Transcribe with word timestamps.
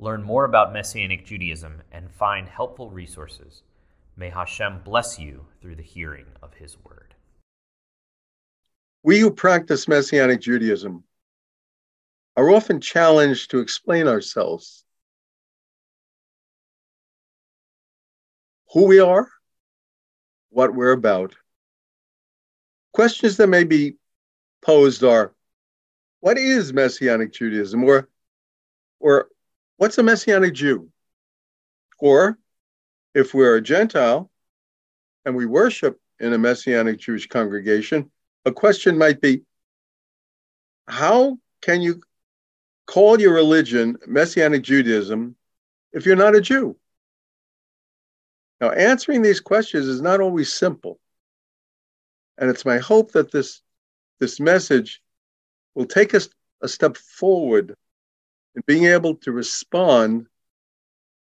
learn 0.00 0.22
more 0.22 0.44
about 0.44 0.72
Messianic 0.72 1.26
Judaism, 1.26 1.82
and 1.92 2.10
find 2.10 2.48
helpful 2.48 2.90
resources. 2.90 3.62
May 4.16 4.30
Hashem 4.30 4.80
bless 4.84 5.18
you 5.18 5.46
through 5.60 5.76
the 5.76 5.82
hearing 5.82 6.26
of 6.42 6.54
His 6.54 6.76
word. 6.82 7.14
We 9.02 9.20
who 9.20 9.30
practice 9.30 9.86
Messianic 9.86 10.40
Judaism 10.40 11.04
are 12.36 12.50
often 12.50 12.80
challenged 12.80 13.50
to 13.50 13.58
explain 13.58 14.08
ourselves, 14.08 14.84
who 18.72 18.86
we 18.86 19.00
are, 19.00 19.28
what 20.50 20.74
we're 20.74 20.92
about. 20.92 21.34
Questions 22.92 23.36
that 23.36 23.48
may 23.48 23.64
be 23.64 23.96
posed 24.62 25.04
are 25.04 25.34
what 26.20 26.38
is 26.38 26.72
Messianic 26.72 27.32
Judaism? 27.32 27.84
Or, 27.84 28.08
or 28.98 29.28
what's 29.80 29.96
a 29.96 30.02
Messianic 30.02 30.52
Jew? 30.52 30.90
Or 31.98 32.38
if 33.14 33.32
we're 33.32 33.56
a 33.56 33.62
Gentile 33.62 34.30
and 35.24 35.34
we 35.34 35.46
worship 35.46 35.98
in 36.20 36.34
a 36.34 36.38
Messianic 36.38 36.98
Jewish 36.98 37.26
congregation, 37.26 38.10
a 38.44 38.52
question 38.52 38.98
might 38.98 39.22
be 39.22 39.40
how 40.86 41.38
can 41.62 41.80
you 41.80 42.02
call 42.86 43.18
your 43.18 43.32
religion 43.32 43.96
Messianic 44.06 44.62
Judaism 44.62 45.34
if 45.94 46.04
you're 46.04 46.14
not 46.14 46.36
a 46.36 46.42
Jew? 46.42 46.76
Now, 48.60 48.72
answering 48.72 49.22
these 49.22 49.40
questions 49.40 49.86
is 49.86 50.02
not 50.02 50.20
always 50.20 50.52
simple. 50.52 51.00
And 52.36 52.50
it's 52.50 52.66
my 52.66 52.76
hope 52.76 53.12
that 53.12 53.32
this, 53.32 53.62
this 54.18 54.40
message 54.40 55.00
will 55.74 55.86
take 55.86 56.14
us 56.14 56.28
a 56.60 56.68
step 56.68 56.98
forward 56.98 57.76
and 58.54 58.66
being 58.66 58.84
able 58.84 59.14
to 59.16 59.32
respond 59.32 60.26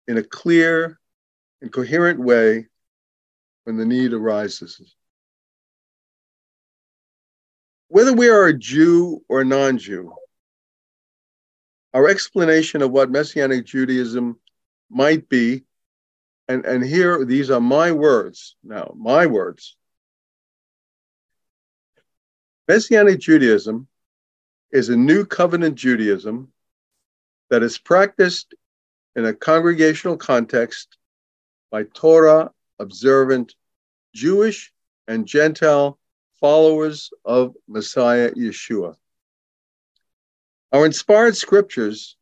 in 0.07 0.19
a 0.19 0.23
clear 0.23 0.99
and 1.61 1.73
coherent 1.73 2.21
way 2.21 2.67
when 3.65 3.77
the 3.77 3.85
need 3.85 4.13
arises. 4.13 4.95
Whether 7.89 8.13
we 8.13 8.29
are 8.29 8.47
a 8.47 8.59
Jew 8.59 9.25
or 9.29 9.45
non 9.45 9.79
Jew, 9.79 10.15
our 11.95 12.09
explanation 12.09 12.83
of 12.83 12.91
what 12.91 13.11
Messianic 13.11 13.65
Judaism 13.65 14.39
might 14.91 15.29
be, 15.29 15.65
and, 16.49 16.65
and 16.65 16.85
here 16.85 17.25
these 17.25 17.51
are 17.51 17.61
my 17.61 17.93
words 17.93 18.57
now, 18.63 18.93
my 18.97 19.27
words. 19.27 19.77
Messianic 22.69 23.21
Judaism 23.21 23.87
is 24.73 24.89
a 24.89 24.97
new 24.97 25.25
covenant 25.25 25.77
Judaism 25.77 26.53
that 27.51 27.63
is 27.63 27.79
practiced 27.79 28.55
in 29.15 29.25
a 29.25 29.35
congregational 29.35 30.17
context 30.17 30.99
by 31.71 31.85
Torah 31.85 32.51
observant 32.79 33.55
Jewish 34.15 34.73
and 35.09 35.27
Gentile 35.27 35.99
followers 36.41 37.11
of 37.25 37.55
Messiah 37.69 38.31
Yeshua. 38.33 38.97
Our 40.73 40.85
inspired 40.85 41.37
scriptures 41.37 42.17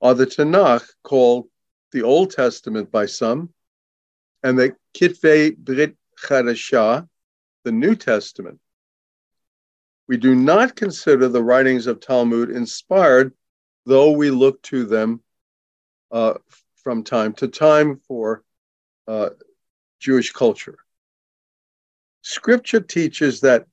are 0.00 0.14
the 0.14 0.26
Tanakh, 0.26 0.88
called 1.02 1.48
the 1.92 2.02
Old 2.02 2.30
Testament 2.30 2.90
by 2.90 3.06
some, 3.06 3.52
and 4.42 4.58
the 4.58 4.76
Kitvei 4.94 5.56
Brit 5.56 5.96
Chadashah, 6.22 7.08
the 7.64 7.72
New 7.72 7.94
Testament. 7.94 8.60
We 10.06 10.16
do 10.16 10.34
not 10.34 10.76
consider 10.76 11.28
the 11.28 11.42
writings 11.42 11.86
of 11.86 12.00
Talmud 12.00 12.50
inspired 12.50 13.32
though 13.90 14.12
we 14.12 14.30
look 14.30 14.62
to 14.62 14.84
them 14.84 15.20
uh, 16.12 16.34
from 16.76 17.02
time 17.02 17.32
to 17.32 17.48
time 17.48 18.00
for 18.06 18.44
uh, 19.08 19.30
Jewish 19.98 20.30
culture. 20.30 20.78
Scripture 22.22 22.80
teaches 22.80 23.40
that 23.40 23.66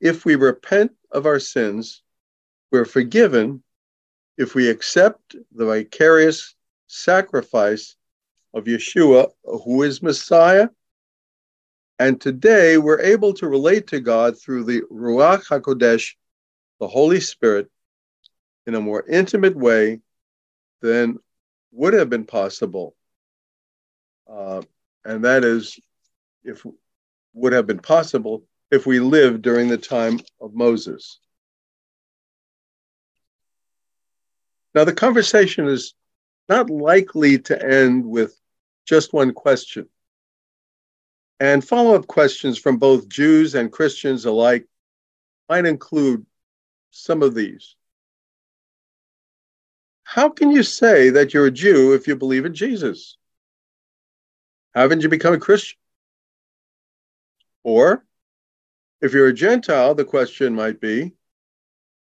if 0.00 0.24
we 0.24 0.34
repent 0.34 0.90
of 1.12 1.26
our 1.26 1.38
sins, 1.38 2.02
we're 2.72 2.84
forgiven 2.84 3.62
if 4.36 4.56
we 4.56 4.68
accept 4.68 5.36
the 5.54 5.66
vicarious 5.66 6.56
sacrifice 6.88 7.94
of 8.54 8.64
Yeshua, 8.64 9.28
who 9.44 9.84
is 9.84 10.02
Messiah. 10.02 10.70
And 12.00 12.20
today 12.20 12.78
we're 12.78 13.00
able 13.00 13.32
to 13.34 13.46
relate 13.46 13.86
to 13.88 14.00
God 14.00 14.36
through 14.40 14.64
the 14.64 14.80
Ruach 14.90 15.44
HaKodesh, 15.46 16.14
the 16.80 16.88
Holy 16.88 17.20
Spirit, 17.20 17.70
in 18.66 18.74
a 18.74 18.80
more 18.80 19.04
intimate 19.08 19.56
way 19.56 20.00
than 20.80 21.18
would 21.72 21.94
have 21.94 22.10
been 22.10 22.24
possible. 22.24 22.94
Uh, 24.30 24.62
and 25.04 25.24
that 25.24 25.44
is, 25.44 25.78
if 26.44 26.64
would 27.34 27.52
have 27.52 27.66
been 27.66 27.78
possible 27.78 28.44
if 28.70 28.86
we 28.86 29.00
lived 29.00 29.42
during 29.42 29.68
the 29.68 29.78
time 29.78 30.20
of 30.40 30.54
Moses. 30.54 31.18
Now, 34.74 34.84
the 34.84 34.94
conversation 34.94 35.66
is 35.66 35.94
not 36.48 36.70
likely 36.70 37.38
to 37.38 37.62
end 37.62 38.04
with 38.06 38.38
just 38.86 39.12
one 39.12 39.32
question. 39.32 39.88
And 41.40 41.66
follow 41.66 41.94
up 41.94 42.06
questions 42.06 42.58
from 42.58 42.78
both 42.78 43.08
Jews 43.08 43.54
and 43.54 43.72
Christians 43.72 44.24
alike 44.24 44.66
might 45.48 45.66
include 45.66 46.24
some 46.90 47.22
of 47.22 47.34
these. 47.34 47.74
How 50.04 50.28
can 50.28 50.50
you 50.50 50.62
say 50.62 51.10
that 51.10 51.32
you're 51.32 51.46
a 51.46 51.50
Jew 51.50 51.94
if 51.94 52.06
you 52.06 52.16
believe 52.16 52.44
in 52.44 52.54
Jesus? 52.54 53.16
Haven't 54.74 55.02
you 55.02 55.08
become 55.08 55.34
a 55.34 55.38
Christian? 55.38 55.78
Or, 57.62 58.04
if 59.00 59.12
you're 59.12 59.28
a 59.28 59.34
Gentile, 59.34 59.94
the 59.94 60.04
question 60.04 60.54
might 60.54 60.80
be 60.80 61.12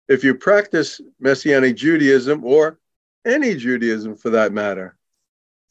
if 0.07 0.23
you 0.23 0.35
practice 0.35 0.99
Messianic 1.19 1.75
Judaism 1.75 2.43
or 2.43 2.79
any 3.25 3.55
Judaism 3.55 4.15
for 4.15 4.31
that 4.31 4.51
matter, 4.51 4.97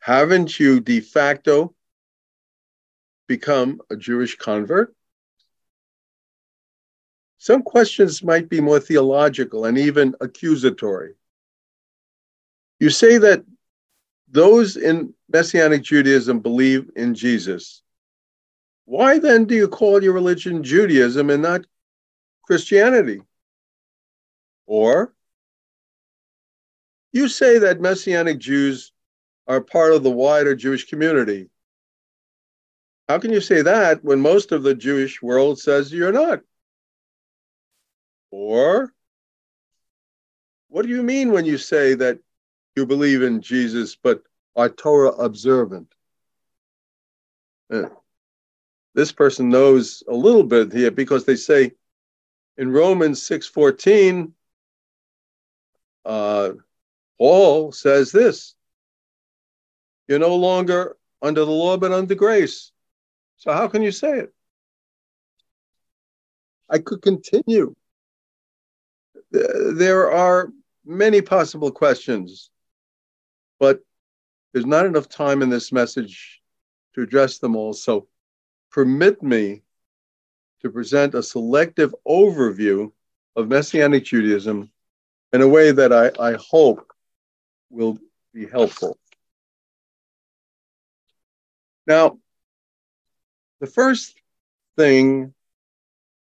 haven't 0.00 0.58
you 0.58 0.80
de 0.80 1.00
facto 1.00 1.74
become 3.26 3.80
a 3.90 3.96
Jewish 3.96 4.36
convert? 4.36 4.94
Some 7.38 7.62
questions 7.62 8.22
might 8.22 8.48
be 8.48 8.60
more 8.60 8.80
theological 8.80 9.64
and 9.64 9.76
even 9.76 10.14
accusatory. 10.20 11.14
You 12.82 12.91
say 12.91 13.16
that 13.19 13.44
those 14.28 14.76
in 14.76 15.15
Messianic 15.32 15.82
Judaism 15.82 16.41
believe 16.41 16.91
in 16.97 17.15
Jesus. 17.15 17.81
Why 18.87 19.20
then 19.20 19.44
do 19.44 19.54
you 19.54 19.69
call 19.69 20.03
your 20.03 20.15
religion 20.15 20.65
Judaism 20.65 21.31
and 21.31 21.41
not 21.41 21.65
Christianity? 22.44 23.22
Or 24.66 25.15
you 27.12 27.28
say 27.28 27.59
that 27.59 27.81
Messianic 27.81 28.41
Jews 28.41 28.91
are 29.47 29.61
part 29.61 29.93
of 29.93 30.02
the 30.02 30.11
wider 30.11 30.56
Jewish 30.56 30.88
community. 30.88 31.50
How 33.08 33.20
can 33.20 33.31
you 33.32 33.40
say 33.40 33.62
that 33.62 34.02
when 34.02 34.20
most 34.20 34.50
of 34.50 34.64
the 34.64 34.75
Jewish 34.75 35.23
world 35.23 35.61
says 35.61 35.93
you're 35.93 36.11
not? 36.11 36.40
Or 38.32 38.93
what 40.67 40.85
do 40.85 40.88
you 40.88 41.05
mean 41.05 41.31
when 41.31 41.44
you 41.44 41.58
say 41.58 41.94
that 41.94 42.19
you 42.76 42.86
believe 42.86 43.22
in 43.22 43.40
Jesus, 43.40 43.96
but 43.96 44.22
are 44.56 44.69
Torah 44.69 45.10
observant. 45.10 45.92
Uh, 47.70 47.88
this 48.94 49.12
person 49.12 49.48
knows 49.48 50.02
a 50.08 50.14
little 50.14 50.44
bit 50.44 50.72
here 50.72 50.90
because 50.90 51.24
they 51.24 51.36
say 51.36 51.72
in 52.56 52.70
Romans 52.70 53.22
6:14, 53.22 54.32
uh, 56.04 56.52
Paul 57.19 57.72
says 57.72 58.12
this: 58.12 58.54
You're 60.08 60.18
no 60.18 60.36
longer 60.36 60.96
under 61.20 61.44
the 61.44 61.50
law, 61.50 61.76
but 61.76 61.92
under 61.92 62.14
grace. 62.14 62.72
So 63.36 63.52
how 63.52 63.68
can 63.68 63.82
you 63.82 63.92
say 63.92 64.18
it? 64.20 64.34
I 66.68 66.78
could 66.78 67.02
continue. 67.02 67.75
There 69.30 70.10
are 70.10 70.52
many 70.84 71.22
possible 71.22 71.70
questions 71.70 72.50
but 73.62 73.79
there's 74.53 74.67
not 74.67 74.87
enough 74.87 75.09
time 75.09 75.41
in 75.41 75.49
this 75.49 75.70
message 75.70 76.43
to 76.97 77.00
address 77.00 77.38
them 77.38 77.55
all. 77.55 77.73
So 77.73 78.09
permit 78.73 79.23
me 79.23 79.62
to 80.62 80.70
present 80.70 81.14
a 81.14 81.23
selective 81.23 81.94
overview 82.05 82.91
of 83.37 83.47
Messianic 83.47 84.03
Judaism 84.03 84.69
in 85.32 85.43
a 85.43 85.47
way 85.47 85.70
that 85.70 85.93
I, 85.93 86.11
I 86.19 86.37
hope 86.41 86.93
will 87.70 87.99
be 88.35 88.49
helpful. 88.49 88.99
Now, 91.87 92.19
the 93.61 93.69
first 93.69 94.17
thing 94.76 95.35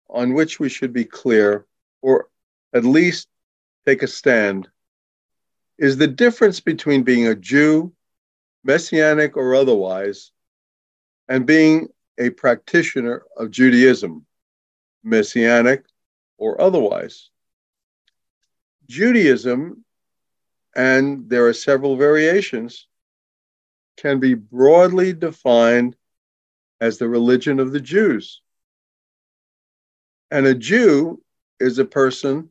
on 0.08 0.32
which 0.32 0.58
we 0.58 0.70
should 0.70 0.94
be 0.94 1.04
clear, 1.04 1.66
or 2.00 2.30
at 2.72 2.86
least 2.86 3.28
take 3.84 4.02
a 4.02 4.08
stand, 4.08 4.70
is 5.78 5.96
the 5.96 6.06
difference 6.06 6.60
between 6.60 7.02
being 7.02 7.26
a 7.26 7.34
Jew, 7.34 7.92
Messianic 8.64 9.36
or 9.36 9.54
otherwise, 9.54 10.32
and 11.28 11.46
being 11.46 11.88
a 12.18 12.30
practitioner 12.30 13.24
of 13.36 13.50
Judaism, 13.50 14.26
Messianic 15.02 15.84
or 16.38 16.60
otherwise. 16.60 17.30
Judaism, 18.88 19.84
and 20.74 21.28
there 21.28 21.46
are 21.46 21.52
several 21.52 21.96
variations, 21.96 22.86
can 23.96 24.20
be 24.20 24.34
broadly 24.34 25.12
defined 25.12 25.96
as 26.80 26.98
the 26.98 27.08
religion 27.08 27.58
of 27.58 27.72
the 27.72 27.80
Jews. 27.80 28.40
And 30.30 30.46
a 30.46 30.54
Jew 30.54 31.22
is 31.60 31.78
a 31.78 31.84
person 31.84 32.50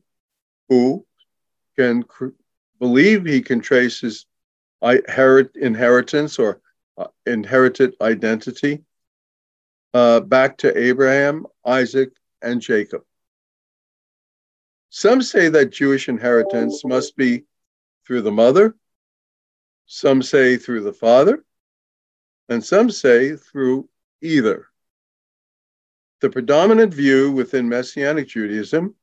who 0.68 1.06
can 1.76 2.04
believe 2.78 3.24
he 3.24 3.40
can 3.42 3.60
trace 3.60 4.00
his 4.00 4.26
inheritance 4.82 6.38
or 6.38 6.60
uh, 6.98 7.06
inherited 7.26 7.94
identity 8.00 8.82
uh, 9.94 10.20
back 10.20 10.58
to 10.58 10.76
Abraham, 10.78 11.46
Isaac, 11.64 12.10
and 12.42 12.60
Jacob. 12.60 13.02
Some 14.90 15.22
say 15.22 15.48
that 15.48 15.72
Jewish 15.72 16.08
inheritance 16.08 16.84
must 16.84 17.16
be 17.16 17.44
through 18.06 18.22
the 18.22 18.32
mother, 18.32 18.76
some 19.86 20.22
say 20.22 20.56
through 20.56 20.82
the 20.82 20.92
father, 20.92 21.44
and 22.48 22.64
some 22.64 22.90
say 22.90 23.36
through 23.36 23.88
either. 24.22 24.68
The 26.20 26.30
predominant 26.30 26.94
view 26.94 27.32
within 27.32 27.68
Messianic 27.68 28.28
Judaism 28.28 28.94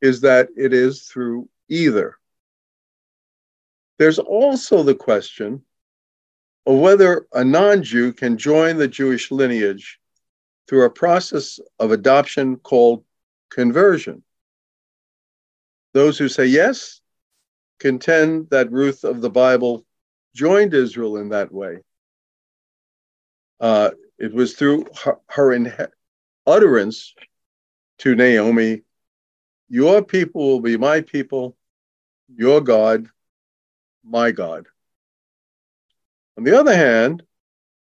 is 0.00 0.20
that 0.22 0.48
it 0.56 0.72
is 0.72 1.02
through 1.02 1.48
either. 1.68 2.19
There's 4.00 4.18
also 4.18 4.82
the 4.82 4.94
question 4.94 5.62
of 6.64 6.78
whether 6.78 7.26
a 7.34 7.44
non 7.44 7.82
Jew 7.82 8.14
can 8.14 8.38
join 8.38 8.78
the 8.78 8.88
Jewish 8.88 9.30
lineage 9.30 10.00
through 10.66 10.86
a 10.86 10.90
process 10.90 11.60
of 11.78 11.92
adoption 11.92 12.56
called 12.56 13.04
conversion. 13.50 14.22
Those 15.92 16.16
who 16.16 16.30
say 16.30 16.46
yes 16.46 17.02
contend 17.78 18.48
that 18.48 18.72
Ruth 18.72 19.04
of 19.04 19.20
the 19.20 19.28
Bible 19.28 19.84
joined 20.34 20.72
Israel 20.72 21.18
in 21.18 21.28
that 21.28 21.52
way. 21.52 21.80
Uh, 23.60 23.90
it 24.16 24.32
was 24.32 24.54
through 24.54 24.86
her, 25.04 25.18
her 25.28 25.90
utterance 26.46 27.14
to 27.98 28.14
Naomi, 28.14 28.80
Your 29.68 30.02
people 30.02 30.48
will 30.48 30.60
be 30.62 30.78
my 30.78 31.02
people, 31.02 31.54
your 32.34 32.62
God, 32.62 33.06
my 34.04 34.30
God. 34.30 34.66
On 36.36 36.44
the 36.44 36.58
other 36.58 36.74
hand, 36.74 37.22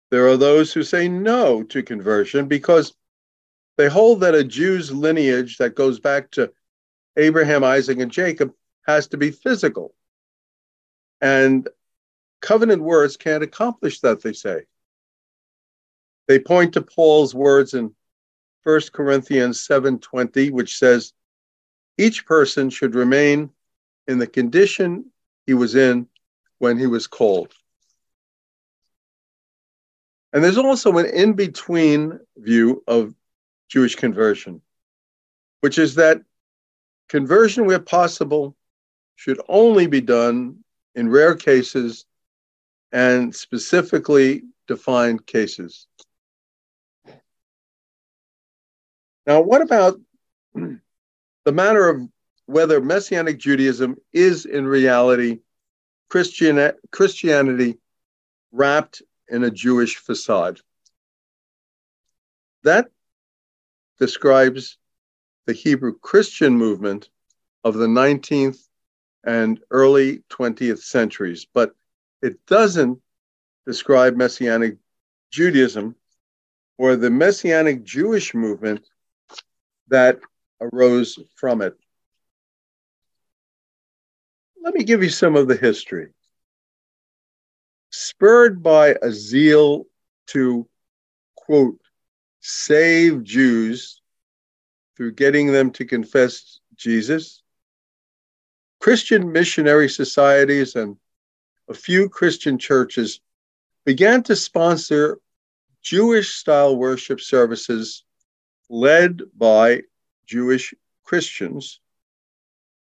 there 0.09 0.27
are 0.27 0.37
those 0.37 0.73
who 0.73 0.83
say 0.83 1.07
no 1.07 1.63
to 1.63 1.83
conversion 1.83 2.47
because 2.47 2.93
they 3.77 3.87
hold 3.87 4.19
that 4.21 4.35
a 4.35 4.43
Jew's 4.43 4.91
lineage 4.91 5.57
that 5.57 5.75
goes 5.75 5.99
back 5.99 6.31
to 6.31 6.51
Abraham, 7.15 7.63
Isaac, 7.63 7.99
and 7.99 8.11
Jacob 8.11 8.53
has 8.85 9.07
to 9.07 9.17
be 9.17 9.31
physical. 9.31 9.93
And 11.21 11.67
covenant 12.41 12.81
words 12.81 13.15
can't 13.15 13.43
accomplish 13.43 14.01
that, 14.01 14.21
they 14.21 14.33
say. 14.33 14.65
They 16.27 16.39
point 16.39 16.73
to 16.73 16.81
Paul's 16.81 17.33
words 17.33 17.73
in 17.73 17.95
1 18.63 18.81
Corinthians 18.93 19.65
7:20, 19.67 20.51
which 20.51 20.77
says, 20.77 21.13
each 21.97 22.25
person 22.25 22.69
should 22.69 22.95
remain 22.95 23.51
in 24.07 24.17
the 24.17 24.27
condition 24.27 25.11
he 25.51 25.53
was 25.53 25.75
in 25.75 26.07
when 26.59 26.79
he 26.79 26.87
was 26.87 27.07
called. 27.07 27.53
And 30.31 30.41
there's 30.41 30.57
also 30.57 30.97
an 30.97 31.07
in 31.07 31.33
between 31.33 32.21
view 32.37 32.81
of 32.87 33.13
Jewish 33.67 33.97
conversion, 33.97 34.61
which 35.59 35.77
is 35.77 35.95
that 35.95 36.21
conversion, 37.09 37.65
where 37.65 37.79
possible, 37.79 38.55
should 39.17 39.41
only 39.49 39.87
be 39.87 39.99
done 39.99 40.63
in 40.95 41.09
rare 41.09 41.35
cases 41.35 42.05
and 42.93 43.35
specifically 43.35 44.43
defined 44.69 45.25
cases. 45.25 45.85
Now, 49.27 49.41
what 49.41 49.61
about 49.61 49.99
the 50.53 51.51
matter 51.51 51.89
of 51.89 52.07
whether 52.51 52.81
Messianic 52.81 53.37
Judaism 53.37 53.95
is 54.11 54.45
in 54.45 54.67
reality 54.67 55.39
Christian, 56.09 56.73
Christianity 56.91 57.77
wrapped 58.51 59.01
in 59.29 59.45
a 59.45 59.49
Jewish 59.49 59.95
facade. 59.95 60.59
That 62.63 62.89
describes 63.99 64.77
the 65.45 65.53
Hebrew 65.53 65.97
Christian 65.99 66.57
movement 66.57 67.09
of 67.63 67.75
the 67.75 67.87
19th 67.87 68.67
and 69.23 69.59
early 69.71 70.23
20th 70.29 70.79
centuries, 70.79 71.47
but 71.53 71.73
it 72.21 72.45
doesn't 72.45 72.99
describe 73.65 74.17
Messianic 74.17 74.77
Judaism 75.31 75.95
or 76.77 76.97
the 76.97 77.09
Messianic 77.09 77.83
Jewish 77.83 78.33
movement 78.33 78.85
that 79.87 80.19
arose 80.59 81.17
from 81.35 81.61
it. 81.61 81.77
Let 84.61 84.75
me 84.75 84.83
give 84.83 85.01
you 85.03 85.09
some 85.09 85.35
of 85.35 85.47
the 85.47 85.55
history 85.55 86.09
spurred 87.91 88.63
by 88.63 88.95
a 89.01 89.11
zeal 89.11 89.85
to, 90.27 90.67
quote, 91.35 91.79
save 92.39 93.23
Jews 93.23 94.01
through 94.95 95.13
getting 95.13 95.51
them 95.51 95.71
to 95.71 95.85
confess 95.85 96.59
Jesus, 96.75 97.43
Christian 98.79 99.31
missionary 99.31 99.89
societies 99.89 100.75
and 100.75 100.97
a 101.69 101.73
few 101.73 102.09
Christian 102.09 102.57
churches 102.57 103.19
began 103.85 104.23
to 104.23 104.35
sponsor 104.35 105.19
Jewish 105.81 106.35
style 106.35 106.75
worship 106.75 107.21
services 107.21 108.03
led 108.69 109.21
by 109.37 109.81
Jewish 110.25 110.73
Christians. 111.03 111.79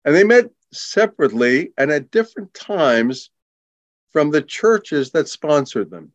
And 0.05 0.15
they 0.15 0.24
met 0.24 0.50
separately 0.74 1.72
and 1.77 1.92
at 1.92 2.12
different 2.12 2.53
times 2.53 3.30
from 4.12 4.32
the 4.32 4.42
churches 4.42 5.12
that 5.12 5.27
sponsored 5.27 5.89
them. 5.89 6.12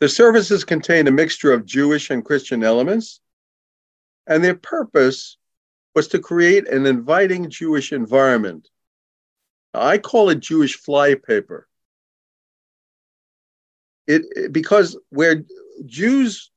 The 0.00 0.08
services 0.08 0.64
contained 0.64 1.08
a 1.08 1.12
mixture 1.12 1.52
of 1.52 1.64
Jewish 1.64 2.10
and 2.10 2.24
Christian 2.24 2.62
elements, 2.62 3.20
and 4.26 4.42
their 4.42 4.54
purpose 4.54 5.38
was 5.94 6.08
to 6.08 6.18
create 6.18 6.68
an 6.68 6.86
inviting 6.86 7.48
Jewish 7.48 7.92
environment. 7.92 8.68
I 9.72 9.98
call 9.98 10.30
it 10.30 10.40
Jewish 10.40 10.76
flypaper. 10.76 11.68
It, 14.06 14.22
it, 14.36 14.52
because 14.52 14.98
where 15.08 15.42
Jews 15.86 16.50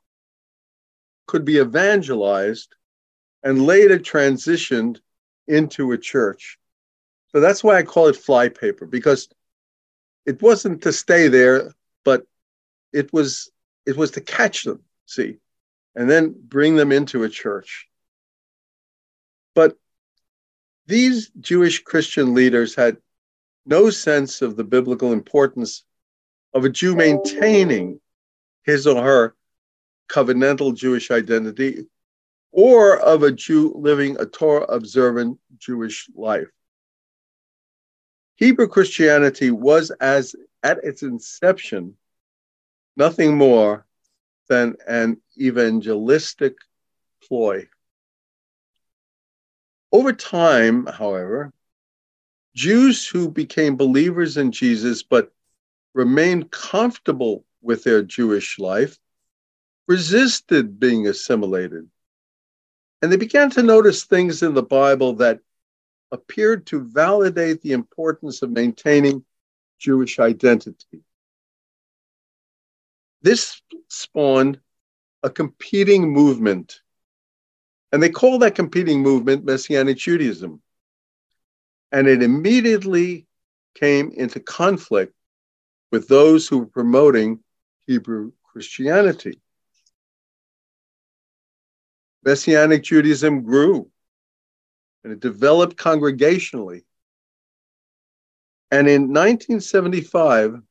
could 1.27 1.46
be 1.46 1.58
evangelized 1.60 2.75
and 3.44 3.65
later 3.65 3.98
transitioned 3.98 5.00
into 5.48 5.92
a 5.92 5.98
church. 5.98 6.58
So 7.32 7.39
that's 7.39 7.63
why 7.63 7.77
I 7.77 7.84
call 7.84 8.08
it 8.08 8.16
flypaper 8.16 8.86
because 8.86 9.30
it 10.25 10.42
wasn't 10.42 10.84
to 10.84 10.94
stay 10.94 11.27
there, 11.27 11.74
but 12.04 12.25
it 12.94 13.12
was 13.13 13.51
it 13.86 13.96
was 13.96 14.12
to 14.12 14.22
catch 14.22 14.63
them, 14.63 14.82
see, 15.06 15.38
and 15.96 16.10
then 16.10 16.36
bring 16.38 16.75
them 16.75 16.92
into 16.92 17.24
a 17.24 17.30
church. 17.30 17.88
But 19.56 19.77
these 20.86 21.30
Jewish 21.39 21.84
Christian 21.84 22.34
leaders 22.34 22.75
had 22.75 22.98
no 23.66 23.89
sense 23.89 24.42
of 24.42 24.56
the 24.56 24.63
biblical 24.63 25.13
importance 25.13 25.84
of 26.54 26.66
a 26.66 26.70
Jew 26.70 26.96
maintaining 26.96 28.00
his 28.63 28.88
or 28.88 29.01
her 29.04 29.36
covenantal 30.10 30.75
Jewish 30.75 31.12
identity 31.12 31.86
or 32.57 32.97
of 32.97 33.21
a 33.21 33.31
Jew 33.31 33.71
living 33.75 34.19
a 34.19 34.25
Torah 34.25 34.63
observant 34.63 35.37
Jewish 35.59 36.09
life. 36.15 36.49
Hebrew 38.37 38.67
Christianity 38.67 39.51
was, 39.51 39.91
as 40.01 40.35
at 40.63 40.83
its 40.83 41.03
inception, 41.03 41.95
nothing 42.95 43.37
more 43.37 43.85
than 44.49 44.75
an 44.87 45.21
evangelistic 45.39 46.55
ploy. 47.27 47.69
Over 49.91 50.11
time, 50.11 50.87
however, 50.87 51.53
Jews 52.55 53.07
who 53.07 53.29
became 53.29 53.77
believers 53.77 54.35
in 54.35 54.51
Jesus 54.51 55.03
but 55.03 55.31
remained 55.93 56.49
comfortable 56.49 57.45
with 57.61 57.83
their 57.83 58.01
Jewish 58.01 58.57
life 58.57 58.97
resisted 59.87 60.79
being 60.79 61.05
assimilated. 61.05 61.87
And 63.01 63.12
they 63.12 63.18
began 63.18 63.50
to 63.51 63.63
notice 63.63 64.04
things 64.04 64.42
in 64.44 64.54
the 64.54 64.63
Bible 64.63 65.13
that 65.13 65.39
appeared 66.12 66.66
to 66.68 66.82
validate 66.82 67.62
the 67.62 67.74
importance 67.74 68.42
of 68.42 68.50
maintaining 68.50 69.24
Jewish 69.80 70.20
identity. 70.20 71.04
This 73.22 73.62
spawned 73.88 74.60
a 75.24 75.30
competing 75.30 76.12
movement, 76.12 76.82
and 77.92 78.01
they 78.01 78.10
call 78.10 78.39
that 78.39 78.56
competing 78.56 79.01
movement 79.01 79.46
Messianic 79.46 79.98
Judaism. 79.98 80.62
And 81.92 82.08
it 82.08 82.22
immediately 82.22 83.27
came 83.75 84.12
into 84.12 84.39
conflict 84.39 85.13
with 85.92 86.08
those 86.08 86.48
who 86.48 86.60
were 86.60 86.66
promoting 86.66 87.44
Hebrew 87.86 88.32
Christianity. 88.44 89.39
Messianic 92.24 92.83
Judaism 92.83 93.43
grew 93.43 93.89
and 95.03 95.13
it 95.13 95.19
developed 95.19 95.77
congregationally. 95.77 96.83
And 98.71 98.88
in 98.89 99.03
1975, 99.03 100.62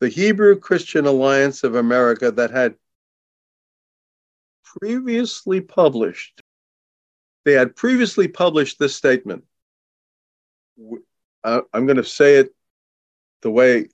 the 0.00 0.08
Hebrew 0.08 0.58
Christian 0.58 1.06
Alliance 1.06 1.64
of 1.64 1.74
America, 1.74 2.30
that 2.30 2.50
had 2.50 2.74
previously 4.64 5.60
published, 5.60 6.40
they 7.44 7.52
had 7.52 7.76
previously 7.76 8.28
published 8.28 8.78
this 8.78 8.94
statement. 8.94 9.44
I'm 11.44 11.86
going 11.86 11.96
to 11.96 12.04
say 12.04 12.36
it 12.36 12.54
the 13.42 13.50
way 13.50 13.88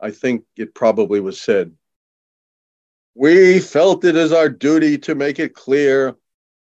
I 0.00 0.10
think 0.10 0.44
it 0.56 0.74
probably 0.74 1.20
was 1.20 1.40
said. 1.40 1.72
We 3.14 3.60
felt 3.60 4.04
it 4.04 4.16
as 4.16 4.32
our 4.32 4.48
duty 4.48 4.98
to 4.98 5.14
make 5.14 5.38
it 5.38 5.54
clear 5.54 6.16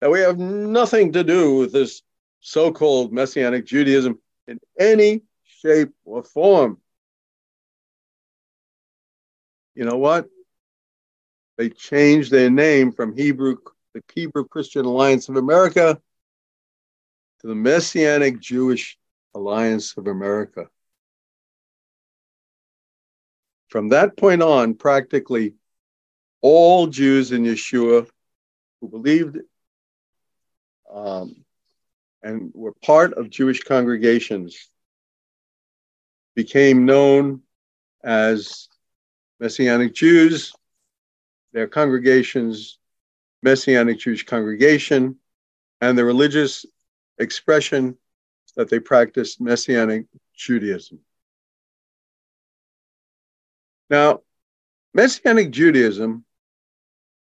that 0.01 0.09
we 0.09 0.19
have 0.19 0.39
nothing 0.39 1.11
to 1.13 1.23
do 1.23 1.57
with 1.57 1.71
this 1.71 2.01
so 2.39 2.71
called 2.71 3.13
Messianic 3.13 3.65
Judaism 3.65 4.19
in 4.47 4.59
any 4.79 5.21
shape 5.45 5.91
or 6.03 6.23
form. 6.23 6.79
You 9.75 9.85
know 9.85 9.97
what? 9.97 10.27
They 11.57 11.69
changed 11.69 12.31
their 12.31 12.49
name 12.49 12.91
from 12.91 13.15
Hebrew, 13.15 13.57
the 13.93 14.03
Hebrew 14.13 14.45
Christian 14.45 14.85
Alliance 14.85 15.29
of 15.29 15.37
America 15.37 16.01
to 17.41 17.47
the 17.47 17.55
Messianic 17.55 18.39
Jewish 18.39 18.97
Alliance 19.35 19.95
of 19.97 20.07
America. 20.07 20.67
From 23.69 23.89
that 23.89 24.17
point 24.17 24.41
on, 24.41 24.75
practically 24.75 25.55
all 26.43 26.87
Jews 26.87 27.31
in 27.31 27.43
Yeshua 27.43 28.07
who 28.79 28.89
believed 28.89 29.37
um, 30.93 31.37
and 32.21 32.51
were 32.53 32.73
part 32.85 33.13
of 33.13 33.29
Jewish 33.29 33.63
congregations 33.63 34.69
became 36.35 36.85
known 36.85 37.41
as 38.03 38.67
Messianic 39.39 39.95
Jews, 39.95 40.53
their 41.53 41.67
congregations, 41.67 42.77
Messianic 43.41 43.99
Jewish 43.99 44.25
congregation, 44.25 45.17
and 45.79 45.97
the 45.97 46.03
religious 46.05 46.65
expression 47.19 47.97
that 48.57 48.69
they 48.69 48.79
practiced 48.79 49.39
Messianic 49.39 50.05
Judaism. 50.35 50.99
Now, 53.89 54.21
Messianic 54.93 55.51
Judaism 55.51 56.25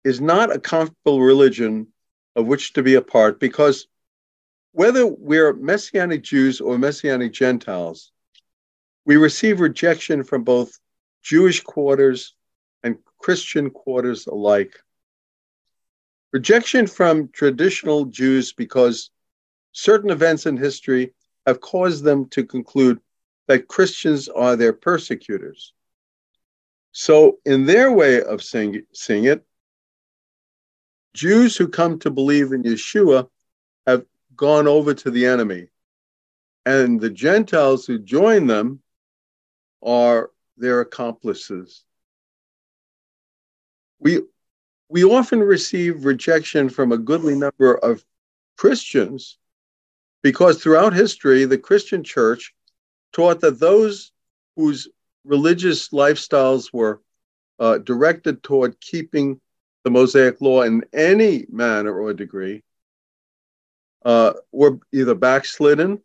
is 0.04 0.20
not 0.20 0.54
a 0.54 0.61
comfortable 0.61 1.20
religion 1.20 1.88
of 2.37 2.46
which 2.46 2.73
to 2.75 2.82
be 2.82 2.94
a 2.94 3.02
part 3.02 3.40
because 3.40 3.87
whether 4.73 5.06
we're 5.06 5.52
Messianic 5.52 6.23
Jews 6.23 6.61
or 6.61 6.78
Messianic 6.78 7.32
Gentiles, 7.32 8.11
we 9.04 9.16
receive 9.16 9.61
rejection 9.61 10.25
from 10.25 10.44
both 10.44 10.78
Jewish 11.23 11.62
quarters 11.62 12.34
and 12.82 12.99
Christian 13.18 13.70
quarters 13.70 14.26
alike. 14.26 14.75
Rejection 16.32 16.87
from 16.87 17.28
traditional 17.28 18.06
Jews 18.06 18.52
because 18.52 19.11
certain 19.73 20.11
events 20.11 20.46
in 20.46 20.56
history 20.56 21.14
have 21.46 21.61
caused 21.61 22.02
them 22.02 22.28
to 22.30 22.44
conclude 22.44 23.00
that 23.46 23.68
Christians 23.68 24.28
are 24.28 24.56
their 24.56 24.73
persecutors. 24.73 25.73
So, 26.92 27.38
in 27.44 27.66
their 27.66 27.92
way 27.92 28.23
of 28.23 28.42
seeing, 28.42 28.84
it, 29.25 29.44
Jews 31.14 31.56
who 31.56 31.68
come 31.68 31.99
to 32.00 32.11
believe 32.11 32.52
in 32.52 32.64
Yeshua 32.64 33.28
have 33.87 34.04
gone 34.37 34.66
over 34.66 34.92
to 34.94 35.11
the 35.11 35.26
enemy, 35.26 35.68
and 36.66 37.00
the 37.00 37.11
Gentiles 37.11 37.87
who 37.87 37.99
join 37.99 38.47
them 38.47 38.80
are 39.83 40.30
their 40.56 40.80
accomplices. 40.80 41.85
We, 44.00 44.23
we 44.88 45.04
often 45.04 45.40
receive 45.40 46.04
rejection 46.04 46.68
from 46.68 46.92
a 46.92 46.99
goodly 46.99 47.35
number 47.35 47.76
of 47.76 48.04
Christians 48.56 49.38
because 50.23 50.62
throughout 50.62 50.94
history, 50.94 51.44
the 51.44 51.59
Christian 51.59 52.02
church 52.02 52.54
taught 53.12 53.40
that 53.40 53.61
those 53.61 54.11
whose 54.56 54.88
religious 55.25 55.90
lifestyles 55.90 56.73
were 56.73 57.00
uh, 57.59 57.78
directed 57.78 58.42
toward 58.42 58.80
keeping 58.80 59.40
the 59.84 59.90
Mosaic 59.90 60.40
Law 60.40 60.62
in 60.62 60.84
any 60.92 61.46
manner 61.50 61.96
or 61.96 62.12
degree 62.14 62.62
uh, 64.04 64.32
were 64.50 64.78
either 64.92 65.14
backslidden 65.14 66.00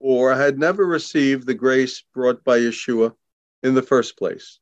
or 0.00 0.34
had 0.34 0.58
never 0.58 0.86
received 0.86 1.46
the 1.46 1.54
grace 1.54 2.04
brought 2.14 2.44
by 2.44 2.58
Yeshua 2.58 3.14
in 3.64 3.74
the 3.74 3.82
first 3.82 4.16
place. 4.16 4.60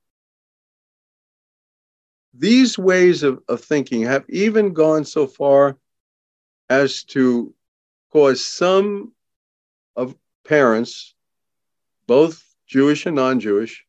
These 2.33 2.79
ways 2.79 3.23
of, 3.23 3.43
of 3.49 3.63
thinking 3.63 4.03
have 4.03 4.25
even 4.29 4.73
gone 4.73 5.05
so 5.05 5.27
far 5.27 5.77
as 6.69 7.05
to 7.05 7.55
cause 8.11 8.45
some 8.45 9.13
of 9.95 10.15
parents, 10.45 11.15
both 12.07 12.43
Jewish 12.67 13.07
and 13.07 13.17
non 13.17 13.41
Jewish, 13.41 13.85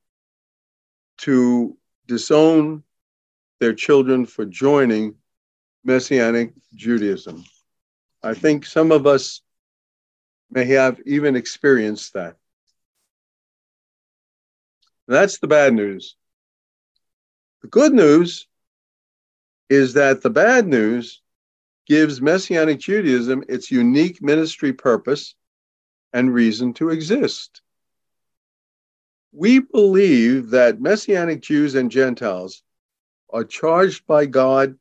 to 1.19 1.77
disown 2.07 2.83
their 3.59 3.73
children 3.73 4.25
for 4.25 4.45
joining 4.45 5.15
Messianic 5.83 6.53
Judaism. 6.75 7.43
I 8.23 8.33
think 8.33 8.65
some 8.65 8.91
of 8.91 9.07
us 9.07 9.41
may 10.51 10.65
have 10.65 10.99
even 11.05 11.35
experienced 11.35 12.13
that. 12.13 12.35
That's 15.07 15.39
the 15.39 15.47
bad 15.47 15.73
news. 15.73 16.15
The 17.61 17.67
good 17.67 17.93
news 17.93 18.47
is 19.69 19.93
that 19.93 20.21
the 20.21 20.29
bad 20.29 20.67
news 20.67 21.21
gives 21.85 22.21
Messianic 22.21 22.79
Judaism 22.79 23.43
its 23.47 23.71
unique 23.71 24.21
ministry 24.21 24.73
purpose 24.73 25.35
and 26.13 26.33
reason 26.33 26.73
to 26.73 26.89
exist. 26.89 27.61
We 29.31 29.59
believe 29.59 30.49
that 30.49 30.81
Messianic 30.81 31.41
Jews 31.41 31.75
and 31.75 31.91
Gentiles 31.91 32.63
are 33.29 33.43
charged 33.43 34.05
by 34.07 34.25
God 34.25 34.77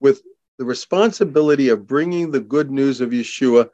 with 0.00 0.22
the 0.58 0.64
responsibility 0.64 1.68
of 1.68 1.86
bringing 1.86 2.30
the 2.30 2.40
good 2.40 2.70
news 2.70 3.00
of 3.00 3.10
Yeshua, 3.10 3.70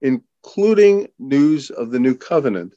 including 0.00 1.08
news 1.18 1.70
of 1.70 1.90
the 1.90 1.98
new 1.98 2.14
covenant, 2.14 2.74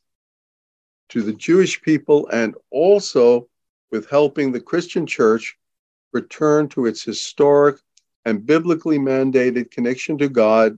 to 1.10 1.22
the 1.22 1.34
Jewish 1.34 1.82
people 1.82 2.28
and 2.28 2.56
also 2.70 3.48
with 3.92 4.10
helping 4.10 4.52
the 4.52 4.62
Christian 4.62 5.06
church 5.06 5.58
return 6.14 6.70
to 6.70 6.86
its 6.86 7.04
historic 7.04 7.78
and 8.26 8.46
biblically 8.46 8.98
mandated 8.98 9.72
connection 9.72 10.18
to 10.20 10.30
God 10.30 10.78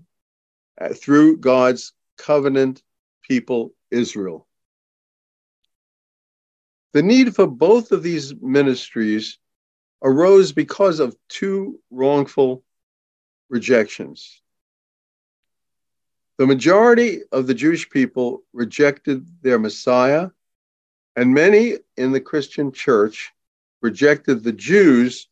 uh, 0.80 0.90
through 0.90 1.38
God's 1.38 1.94
covenant 2.18 2.82
people, 3.22 3.74
Israel. 3.92 4.48
The 6.94 7.04
need 7.04 7.36
for 7.36 7.48
both 7.48 7.92
of 7.92 8.04
these 8.04 8.34
ministries 8.42 9.38
arose 10.04 10.52
because 10.52 11.00
of 11.00 11.16
two 11.30 11.80
wrongful 11.90 12.64
rejections. 13.50 14.42
The 16.38 16.46
majority 16.46 17.22
of 17.32 17.48
the 17.48 17.54
Jewish 17.54 17.90
people 17.90 18.44
rejected 18.52 19.26
their 19.42 19.58
Messiah, 19.58 20.30
and 21.16 21.34
many 21.34 21.78
in 21.96 22.12
the 22.12 22.20
Christian 22.20 22.72
church 22.72 23.32
rejected 23.82 24.44
the 24.44 24.52
Jews, 24.52 25.28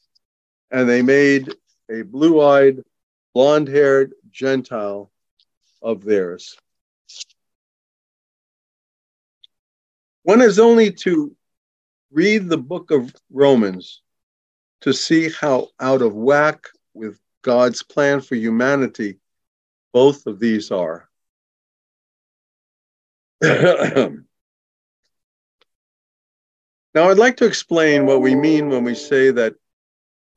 and 0.69 0.87
they 0.87 1.01
made 1.01 1.53
a 1.89 2.03
blue 2.03 2.41
eyed, 2.41 2.83
blonde 3.33 3.67
haired 3.67 4.13
Gentile 4.29 5.11
of 5.81 6.03
theirs. 6.03 6.55
One 10.23 10.41
is 10.41 10.59
only 10.59 10.91
to 10.91 11.35
read 12.11 12.47
the 12.47 12.57
book 12.57 12.91
of 12.91 13.13
Romans 13.31 14.01
to 14.81 14.93
see 14.93 15.29
how 15.29 15.69
out 15.79 16.01
of 16.01 16.15
whack 16.15 16.67
with 16.93 17.19
God's 17.43 17.83
plan 17.83 18.21
for 18.21 18.35
humanity 18.35 19.17
both 19.93 20.25
of 20.25 20.39
these 20.39 20.71
are. 20.71 21.09
now, 23.41 24.15
I'd 26.95 27.17
like 27.17 27.37
to 27.37 27.45
explain 27.45 28.05
what 28.05 28.21
we 28.21 28.35
mean 28.35 28.69
when 28.69 28.83
we 28.83 28.95
say 28.95 29.31
that 29.31 29.55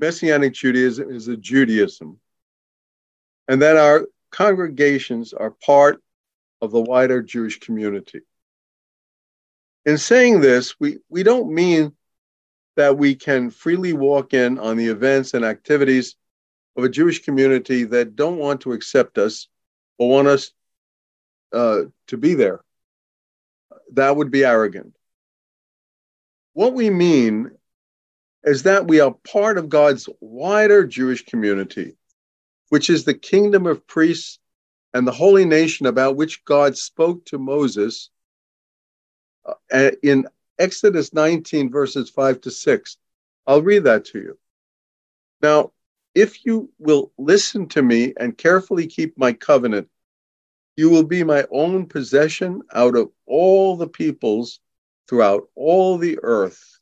Messianic 0.01 0.55
Judaism 0.55 1.11
is 1.11 1.29
a 1.29 1.37
Judaism 1.37 2.19
and 3.47 3.63
that 3.63 3.77
our 3.77 4.07
congregations 4.31 5.33
are 5.33 5.51
part 5.51 6.03
of 6.61 6.73
the 6.73 6.81
wider 6.81 7.23
Jewish 7.23 7.61
community. 7.61 8.21
In 9.85 9.99
saying 9.99 10.41
this, 10.41 10.81
we, 10.81 10.99
we 11.09 11.23
don't 11.23 11.53
mean 11.53 11.93
that 12.77 12.99
we 12.99 13.15
can 13.15 13.51
freely 13.51 13.93
walk 13.93 14.35
in 14.35 14.59
on 14.59 14.77
the 14.77 14.87
events 14.87 15.35
and 15.35 15.45
activities 15.45 16.17
of 16.77 16.85
a 16.85 16.89
Jewish 16.89 17.25
community 17.25 17.85
that 17.85 18.17
don't 18.17 18.39
want 18.39 18.63
to 18.63 18.73
accept 18.73 19.19
us 19.19 19.49
or 19.99 20.11
want 20.11 20.29
us 20.29 20.51
uh, 21.53 21.83
to 22.09 22.17
be 22.17 22.35
there. 22.35 22.65
That 23.93 24.17
would 24.17 24.31
be 24.31 24.45
arrogant. 24.45 24.97
What 26.53 26.75
we 26.75 26.91
mean 26.91 27.51
is 28.45 28.65
that 28.65 28.87
we 28.87 29.01
are 29.01 29.13
part 29.13 29.57
of 29.57 29.69
God's 29.69 30.09
wider 30.21 30.85
Jewish 30.85 31.25
community, 31.25 31.97
which 32.69 32.91
is 32.91 33.05
the 33.05 33.15
kingdom 33.15 33.67
of 33.67 33.87
priests 33.87 34.39
and 34.93 35.07
the 35.07 35.13
holy 35.13 35.45
nation 35.45 35.87
about 35.87 36.17
which 36.17 36.45
God 36.45 36.77
spoke 36.77 37.25
to 37.27 37.39
Moses 37.39 38.11
uh, 39.73 39.91
in 40.03 40.27
Exodus 40.59 41.13
19, 41.13 41.71
verses 41.71 42.11
5 42.11 42.41
to 42.43 42.51
6. 42.51 42.97
I'll 43.47 43.63
read 43.63 43.85
that 43.85 44.05
to 44.07 44.19
you. 44.19 44.39
Now, 45.43 45.73
if 46.15 46.47
you 46.47 46.71
will 46.79 47.13
listen 47.19 47.69
to 47.71 47.83
me 47.83 48.15
and 48.19 48.39
carefully 48.39 48.87
keep 48.87 49.19
my 49.19 49.33
covenant, 49.33 49.89
you 50.77 50.91
will 50.91 51.05
be 51.05 51.25
my 51.25 51.45
own 51.51 51.87
possession 51.87 52.63
out 52.73 52.97
of 52.97 53.11
all 53.27 53.77
the 53.77 53.89
peoples 53.89 54.61
throughout 55.09 55.49
all 55.55 55.99
the 55.99 56.19
earth. 56.23 56.79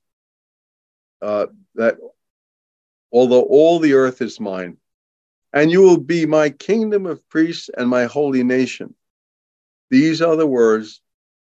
Uh, 1.21 1.47
that 1.75 1.97
although 3.13 3.43
all 3.43 3.79
the 3.79 3.95
earth 3.95 4.21
is 4.23 4.41
mine, 4.41 4.77
and 5.53 5.71
you 5.71 5.83
will 5.83 5.99
be 5.99 6.27
my 6.27 6.51
kingdom 6.51 7.07
of 7.07 7.27
priests 7.29 7.69
and 7.77 7.89
my 7.89 8.05
holy 8.05 8.43
nation. 8.43 8.95
These 9.91 10.23
are 10.23 10.37
the 10.37 10.47
words 10.47 11.03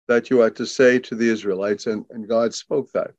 that 0.08 0.30
you 0.30 0.42
are 0.42 0.50
to 0.52 0.66
say 0.66 1.00
to 1.00 1.16
the 1.16 1.30
Israelites, 1.30 1.88
and, 1.88 2.06
and 2.10 2.28
God 2.28 2.54
spoke 2.54 2.92
that. 2.92 3.12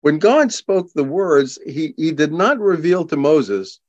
When 0.00 0.18
God 0.18 0.52
spoke 0.52 0.92
the 0.92 1.04
words, 1.04 1.58
he, 1.66 1.94
he 1.96 2.12
did 2.12 2.32
not 2.32 2.58
reveal 2.58 3.04
to 3.06 3.16
Moses 3.16 3.80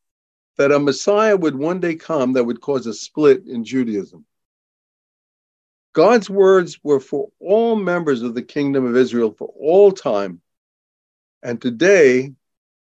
that 0.57 0.71
a 0.71 0.79
Messiah 0.79 1.37
would 1.37 1.55
one 1.55 1.79
day 1.79 1.95
come 1.95 2.33
that 2.33 2.43
would 2.43 2.61
cause 2.61 2.87
a 2.87 2.93
split 2.93 3.45
in 3.45 3.63
Judaism. 3.63 4.25
God's 5.93 6.29
words 6.29 6.79
were 6.83 6.99
for 6.99 7.29
all 7.39 7.75
members 7.75 8.21
of 8.21 8.35
the 8.35 8.41
kingdom 8.41 8.85
of 8.85 8.95
Israel 8.95 9.31
for 9.31 9.51
all 9.59 9.91
time. 9.91 10.41
And 11.43 11.61
today, 11.61 12.33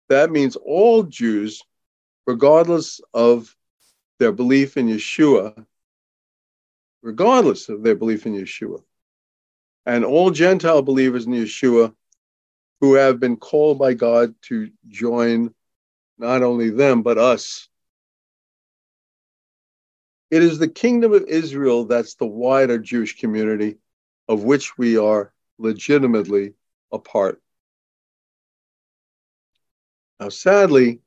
that 0.08 0.30
means 0.30 0.56
all 0.56 1.02
Jews, 1.04 1.62
regardless 2.26 3.00
of 3.12 3.54
their 4.18 4.32
belief 4.32 4.76
in 4.76 4.88
Yeshua, 4.88 5.66
regardless 7.04 7.68
of 7.68 7.82
their 7.82 7.94
belief 7.94 8.24
in 8.24 8.32
Yeshua, 8.32 8.82
and 9.84 10.06
all 10.06 10.30
Gentile 10.30 10.80
believers 10.80 11.26
in 11.26 11.32
Yeshua 11.32 11.94
who 12.80 12.94
have 12.94 13.20
been 13.20 13.36
called 13.36 13.78
by 13.78 13.92
God 13.92 14.34
to 14.42 14.70
join 14.88 15.54
not 16.18 16.42
only 16.42 16.70
them, 16.70 17.02
but 17.02 17.18
us. 17.18 17.68
It 20.30 20.42
is 20.42 20.58
the 20.58 20.66
kingdom 20.66 21.12
of 21.12 21.24
Israel 21.28 21.84
that's 21.84 22.14
the 22.14 22.26
wider 22.26 22.78
Jewish 22.78 23.20
community 23.20 23.76
of 24.26 24.42
which 24.42 24.78
we 24.78 24.96
are 24.96 25.32
legitimately 25.58 26.54
a 26.90 26.98
part. 26.98 27.40
Now, 30.18 30.30
sadly, 30.30 31.00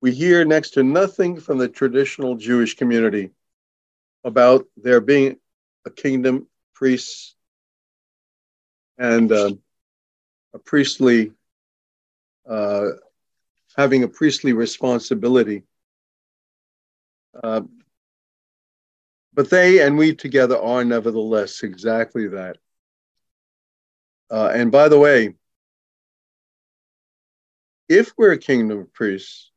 we 0.00 0.12
hear 0.12 0.46
next 0.46 0.70
to 0.70 0.82
nothing 0.82 1.38
from 1.38 1.58
the 1.58 1.68
traditional 1.68 2.36
Jewish 2.36 2.76
community 2.76 3.32
about 4.24 4.66
there 4.76 5.00
being 5.00 5.36
a 5.86 5.90
kingdom, 5.90 6.46
priests, 6.74 7.34
and 8.98 9.32
uh, 9.32 9.52
a 10.54 10.58
priestly, 10.58 11.32
uh, 12.48 12.88
having 13.76 14.02
a 14.02 14.08
priestly 14.08 14.52
responsibility. 14.52 15.64
Uh, 17.42 17.62
but 19.32 19.48
they 19.48 19.80
and 19.80 19.96
we 19.96 20.14
together 20.14 20.58
are 20.58 20.84
nevertheless 20.84 21.62
exactly 21.62 22.28
that. 22.28 22.58
Uh, 24.30 24.50
and 24.54 24.70
by 24.70 24.88
the 24.88 24.98
way, 24.98 25.34
if 27.88 28.12
we're 28.16 28.32
a 28.32 28.38
kingdom 28.38 28.80
of 28.80 28.92
priests, 28.92 29.50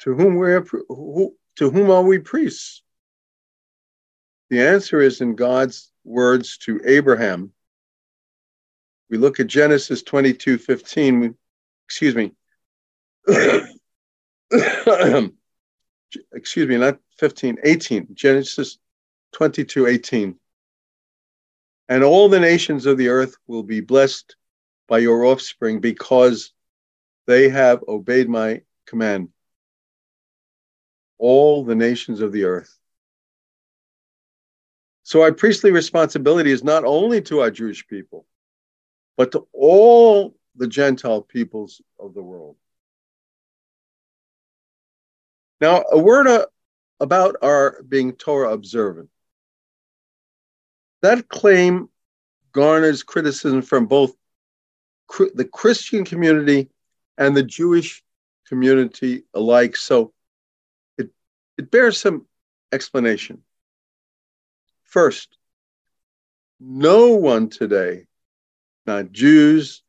to 0.00 0.14
whom 0.14 0.36
we're 0.36 0.62
who, 0.88 1.34
to 1.60 1.70
whom 1.70 1.90
are 1.90 2.02
we 2.02 2.18
priests? 2.18 2.82
The 4.48 4.66
answer 4.66 5.00
is 5.00 5.20
in 5.20 5.36
God's 5.36 5.92
words 6.04 6.58
to 6.58 6.80
Abraham 6.84 7.52
we 9.10 9.18
look 9.18 9.40
at 9.40 9.48
Genesis 9.48 10.02
22 10.02 10.56
15, 10.56 11.36
excuse 11.84 12.14
me, 12.14 12.32
excuse 16.32 16.68
me, 16.68 16.78
not 16.78 16.98
15, 17.18 17.58
18, 17.62 18.08
Genesis 18.14 18.78
22 19.32 19.86
18. 19.86 20.36
And 21.88 22.04
all 22.04 22.28
the 22.28 22.40
nations 22.40 22.86
of 22.86 22.96
the 22.96 23.08
earth 23.08 23.34
will 23.48 23.64
be 23.64 23.80
blessed 23.80 24.36
by 24.88 24.98
your 24.98 25.26
offspring 25.26 25.80
because 25.80 26.52
they 27.26 27.48
have 27.48 27.82
obeyed 27.88 28.28
my 28.28 28.62
command. 28.86 29.30
All 31.20 31.64
the 31.64 31.74
nations 31.74 32.22
of 32.22 32.32
the 32.32 32.44
earth. 32.44 32.74
So 35.02 35.20
our 35.20 35.32
priestly 35.32 35.70
responsibility 35.70 36.50
is 36.50 36.64
not 36.64 36.84
only 36.84 37.20
to 37.22 37.40
our 37.40 37.50
Jewish 37.50 37.86
people, 37.86 38.24
but 39.18 39.32
to 39.32 39.46
all 39.52 40.34
the 40.56 40.66
Gentile 40.66 41.20
peoples 41.20 41.82
of 41.98 42.14
the 42.14 42.22
world. 42.22 42.56
Now, 45.60 45.84
a 45.92 45.98
word 45.98 46.26
uh, 46.26 46.46
about 47.00 47.36
our 47.42 47.82
being 47.86 48.12
Torah 48.12 48.52
observant. 48.52 49.10
That 51.02 51.28
claim 51.28 51.90
garners 52.52 53.02
criticism 53.02 53.60
from 53.60 53.86
both 53.86 54.14
the 55.34 55.48
Christian 55.52 56.04
community 56.04 56.70
and 57.18 57.36
the 57.36 57.42
Jewish 57.42 58.02
community 58.46 59.24
alike. 59.34 59.76
So 59.76 60.12
it, 61.60 61.70
bears 61.70 61.98
some 61.98 62.26
explanation. 62.72 63.42
First, 64.82 65.36
no 66.58 67.14
one 67.14 67.48
today 67.48 68.06
not 68.86 69.12
Jews, 69.12 69.82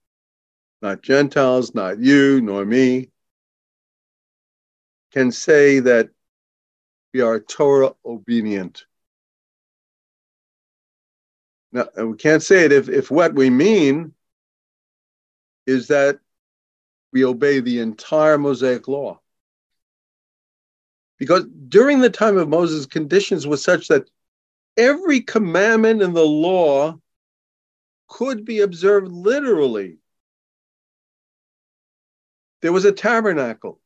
not 0.82 1.02
Gentiles, 1.02 1.74
not 1.74 2.00
you, 2.00 2.42
nor 2.42 2.66
me, 2.66 3.10
can 5.12 5.32
say 5.32 5.80
that 5.80 6.10
we 7.14 7.22
are 7.22 7.40
Torah 7.40 7.94
obedient. 8.06 8.86
Now, 11.72 11.88
we 11.98 12.18
can't 12.18 12.44
say 12.44 12.66
it 12.66 12.72
if, 12.72 12.90
if 12.90 13.10
what 13.10 13.34
we 13.34 13.50
mean 13.50 14.14
is 15.66 15.88
that 15.88 16.20
we 17.14 17.24
obey 17.26 17.60
the 17.60 17.80
entire 17.80 18.38
Mosaic 18.38 18.88
law. 18.88 19.21
Because 21.22 21.46
during 21.70 22.00
the 22.00 22.10
time 22.10 22.36
of 22.36 22.50
Moses, 22.50 22.88
conditions 22.88 23.46
were 23.46 23.56
such 23.56 23.90
that 23.90 24.10
every 24.76 25.22
commandment 25.22 26.02
in 26.02 26.14
the 26.14 26.26
law 26.26 27.00
could 28.08 28.44
be 28.44 28.62
observed 28.62 29.08
literally. 29.08 30.00
There 32.64 32.74
was 32.74 32.86
a 32.86 32.92
tabernacle. 32.92 33.80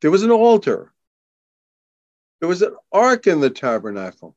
There 0.00 0.10
was 0.10 0.24
an 0.24 0.32
altar. 0.32 0.92
There 2.40 2.48
was 2.48 2.62
an 2.62 2.74
ark 2.90 3.28
in 3.28 3.38
the 3.38 3.48
tabernacle. 3.48 4.34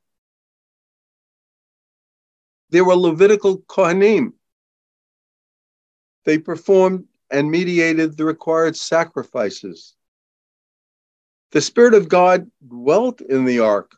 There 2.70 2.86
were 2.86 2.94
Levitical 2.94 3.62
Kohanim. 3.62 4.34
They 6.24 6.38
performed 6.38 7.06
and 7.32 7.50
mediated 7.50 8.16
the 8.16 8.26
required 8.26 8.76
sacrifices. 8.78 9.96
The 11.52 11.62
Spirit 11.62 11.94
of 11.94 12.08
God 12.08 12.50
dwelt 12.66 13.20
in 13.20 13.44
the 13.44 13.60
ark, 13.60 13.98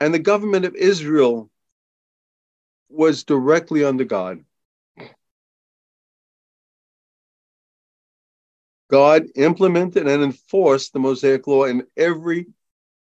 and 0.00 0.12
the 0.12 0.18
government 0.18 0.64
of 0.64 0.74
Israel 0.74 1.50
was 2.88 3.22
directly 3.22 3.84
under 3.84 4.04
God. 4.04 4.44
God 8.90 9.26
implemented 9.36 10.08
and 10.08 10.22
enforced 10.22 10.92
the 10.92 10.98
Mosaic 10.98 11.46
law 11.46 11.64
in 11.64 11.86
every 11.96 12.46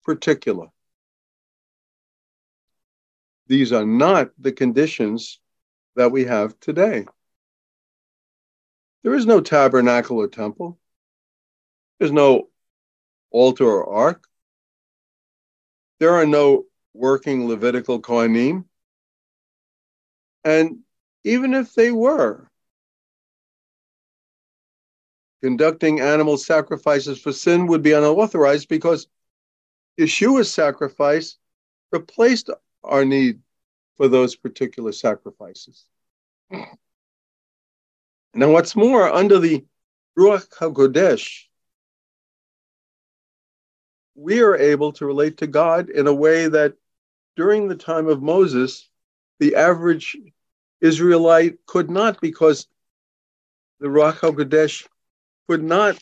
particular. 0.03 0.67
These 3.47 3.71
are 3.71 3.85
not 3.85 4.31
the 4.37 4.51
conditions 4.51 5.39
that 5.95 6.11
we 6.11 6.25
have 6.25 6.59
today. 6.59 7.05
There 9.03 9.15
is 9.15 9.25
no 9.25 9.39
tabernacle 9.39 10.17
or 10.17 10.27
temple. 10.27 10.77
There's 11.97 12.11
no 12.11 12.49
altar 13.31 13.65
or 13.65 13.89
ark. 13.89 14.27
There 15.99 16.13
are 16.13 16.25
no 16.25 16.65
working 16.93 17.47
Levitical 17.47 18.01
Kohanim. 18.01 18.65
And 20.43 20.79
even 21.23 21.53
if 21.53 21.73
they 21.73 21.91
were, 21.91 22.49
conducting 25.41 25.99
animal 25.99 26.37
sacrifices 26.37 27.19
for 27.19 27.31
sin 27.31 27.67
would 27.67 27.83
be 27.83 27.93
unauthorized 27.93 28.67
because 28.69 29.07
Yeshua's 29.99 30.51
sacrifice 30.51 31.37
replaced 31.91 32.49
our 32.83 33.05
need 33.05 33.39
for 33.95 34.07
those 34.07 34.35
particular 34.35 34.91
sacrifices. 34.91 35.85
Now, 38.33 38.51
what's 38.51 38.75
more, 38.75 39.11
under 39.11 39.39
the 39.39 39.65
Ruach 40.17 40.47
HaKodesh, 40.49 41.45
we 44.17 44.41
are 44.41 44.57
able 44.57 44.91
to 44.93 45.05
relate 45.05 45.37
to 45.37 45.47
God 45.47 45.89
in 45.89 46.07
a 46.07 46.13
way 46.13 46.47
that 46.47 46.73
during 47.35 47.67
the 47.67 47.75
time 47.75 48.07
of 48.07 48.21
Moses, 48.21 48.89
the 49.39 49.55
average 49.55 50.17
Israelite 50.81 51.63
could 51.67 51.91
not 51.91 52.19
because 52.19 52.67
the 53.79 53.87
Ruach 53.87 54.15
HaKodesh 54.15 54.87
could 55.47 55.63
not 55.63 55.99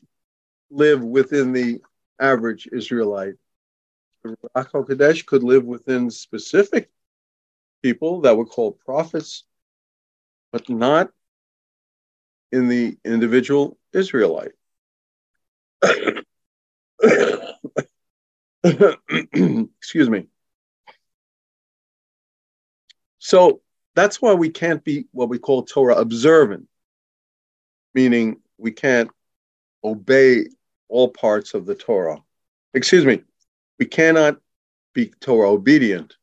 live 0.72 1.04
within 1.04 1.52
the 1.52 1.82
average 2.20 2.70
Israelite. 2.72 3.36
The 4.24 4.38
Ruach 4.56 4.72
HaKodesh 4.72 5.26
could 5.26 5.44
live 5.44 5.66
within 5.66 6.10
specific 6.10 6.90
people 7.84 8.22
that 8.22 8.38
were 8.38 8.46
called 8.46 8.80
prophets, 8.80 9.44
but 10.54 10.70
not 10.70 11.12
in 12.54 12.70
the 12.70 12.98
individual 13.04 13.78
Israelite. 13.92 14.54
Excuse 19.34 20.10
me. 20.10 20.28
So 23.20 23.62
that's 23.96 24.22
why 24.22 24.34
we 24.34 24.50
can't 24.50 24.84
be 24.84 25.06
what 25.12 25.30
we 25.30 25.38
call 25.38 25.64
Torah 25.64 25.96
observant, 25.96 26.68
meaning 27.94 28.38
we 28.58 28.72
can't 28.72 29.10
obey 29.84 30.48
all 30.90 31.10
parts 31.10 31.54
of 31.54 31.66
the 31.66 31.76
Torah. 31.76 32.20
Excuse 32.74 33.06
me, 33.06 33.22
we 33.80 33.86
cannot 33.86 34.38
be 34.94 35.14
Torah 35.20 35.52
obedient. 35.52 36.16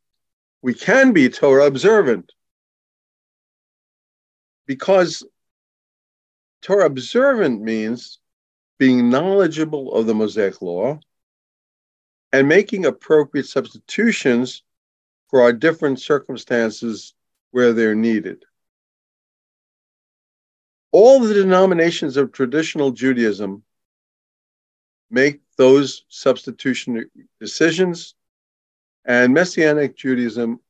We 0.63 0.75
can 0.75 1.13
be 1.13 1.29
Torah 1.29 1.67
observant 1.67 2.33
because 4.67 5.25
Torah 6.63 6.87
observant 6.87 7.63
means 7.63 8.19
being 8.79 9.11
knowledgeable 9.11 9.93
of 9.95 10.07
the 10.07 10.15
Mosaic 10.15 10.61
law 10.61 10.99
and 12.33 12.49
making 12.49 12.87
appropriate 12.87 13.47
substitutions 13.47 14.63
for 15.29 15.43
our 15.43 15.53
different 15.53 16.01
circumstances 16.01 17.15
where 17.51 17.73
they're 17.73 17.95
needed. 17.95 18.45
All 20.91 21.21
the 21.21 21.35
denominations 21.35 22.17
of 22.17 22.33
traditional 22.33 22.91
Judaism 22.91 23.63
make 25.11 25.41
those 25.57 26.05
substitution 26.09 27.11
decisions, 27.39 28.15
and 29.05 29.35
Messianic 29.35 29.97
Judaism 29.97 30.61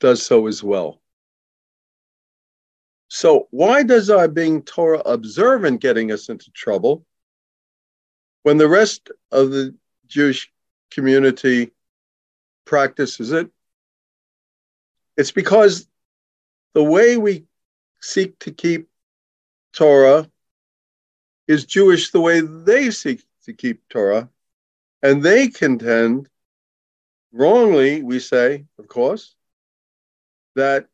does 0.00 0.22
so 0.22 0.46
as 0.46 0.62
well. 0.62 1.00
So, 3.08 3.48
why 3.50 3.82
does 3.82 4.10
our 4.10 4.28
being 4.28 4.62
Torah 4.62 5.00
observant 5.00 5.80
getting 5.80 6.12
us 6.12 6.28
into 6.28 6.50
trouble 6.50 7.06
when 8.42 8.58
the 8.58 8.68
rest 8.68 9.10
of 9.32 9.50
the 9.50 9.74
Jewish 10.06 10.52
community 10.90 11.72
practices 12.64 13.32
it? 13.32 13.50
It's 15.16 15.32
because 15.32 15.88
the 16.74 16.84
way 16.84 17.16
we 17.16 17.46
seek 18.00 18.38
to 18.40 18.50
keep 18.52 18.88
Torah 19.72 20.30
is 21.46 21.64
Jewish 21.64 22.10
the 22.10 22.20
way 22.20 22.40
they 22.40 22.90
seek 22.90 23.22
to 23.44 23.52
keep 23.52 23.82
Torah. 23.88 24.28
And 25.02 25.22
they 25.22 25.48
contend, 25.48 26.28
wrongly, 27.32 28.02
we 28.02 28.18
say, 28.18 28.66
of 28.78 28.88
course, 28.88 29.34
that 30.56 30.88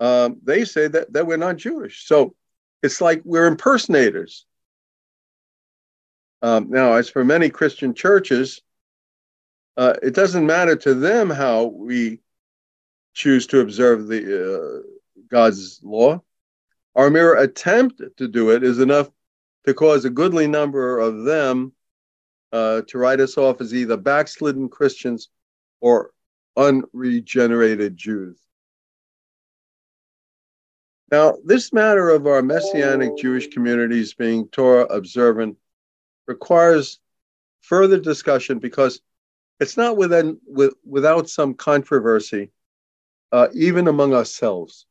um, 0.00 0.40
they 0.42 0.64
say 0.64 0.88
that, 0.88 1.12
that 1.12 1.26
we're 1.26 1.36
not 1.36 1.56
Jewish. 1.56 2.06
So 2.06 2.34
it's 2.82 3.00
like 3.00 3.22
we're 3.24 3.46
impersonators. 3.46 4.46
Um, 6.42 6.70
now, 6.70 6.94
as 6.94 7.08
for 7.08 7.24
many 7.24 7.48
Christian 7.48 7.94
churches, 7.94 8.60
uh, 9.76 9.94
it 10.02 10.14
doesn't 10.14 10.44
matter 10.44 10.76
to 10.76 10.94
them 10.94 11.30
how 11.30 11.66
we 11.66 12.20
choose 13.14 13.46
to 13.48 13.60
observe 13.60 14.08
the 14.08 14.82
uh, 14.82 14.82
God's 15.30 15.80
law. 15.82 16.20
Our 16.96 17.10
mere 17.10 17.36
attempt 17.36 18.02
to 18.16 18.28
do 18.28 18.50
it 18.50 18.64
is 18.64 18.80
enough 18.80 19.08
to 19.66 19.72
cause 19.72 20.04
a 20.04 20.10
goodly 20.10 20.46
number 20.46 20.98
of 20.98 21.24
them 21.24 21.72
uh, 22.52 22.82
to 22.88 22.98
write 22.98 23.20
us 23.20 23.38
off 23.38 23.60
as 23.60 23.72
either 23.72 23.96
backslidden 23.96 24.68
Christians 24.68 25.28
or 25.80 26.10
unregenerated 26.56 27.96
Jews. 27.96 28.38
Now, 31.10 31.36
this 31.44 31.72
matter 31.72 32.08
of 32.10 32.26
our 32.26 32.42
Messianic 32.42 33.16
Jewish 33.16 33.48
communities 33.48 34.14
being 34.14 34.48
Torah 34.48 34.84
observant 34.84 35.56
requires 36.26 36.98
further 37.60 37.98
discussion 37.98 38.58
because 38.58 39.00
it's 39.60 39.76
not 39.76 39.96
within, 39.96 40.38
with, 40.46 40.74
without 40.84 41.28
some 41.28 41.54
controversy, 41.54 42.50
uh, 43.30 43.48
even 43.54 43.88
among 43.88 44.14
ourselves. 44.14 44.86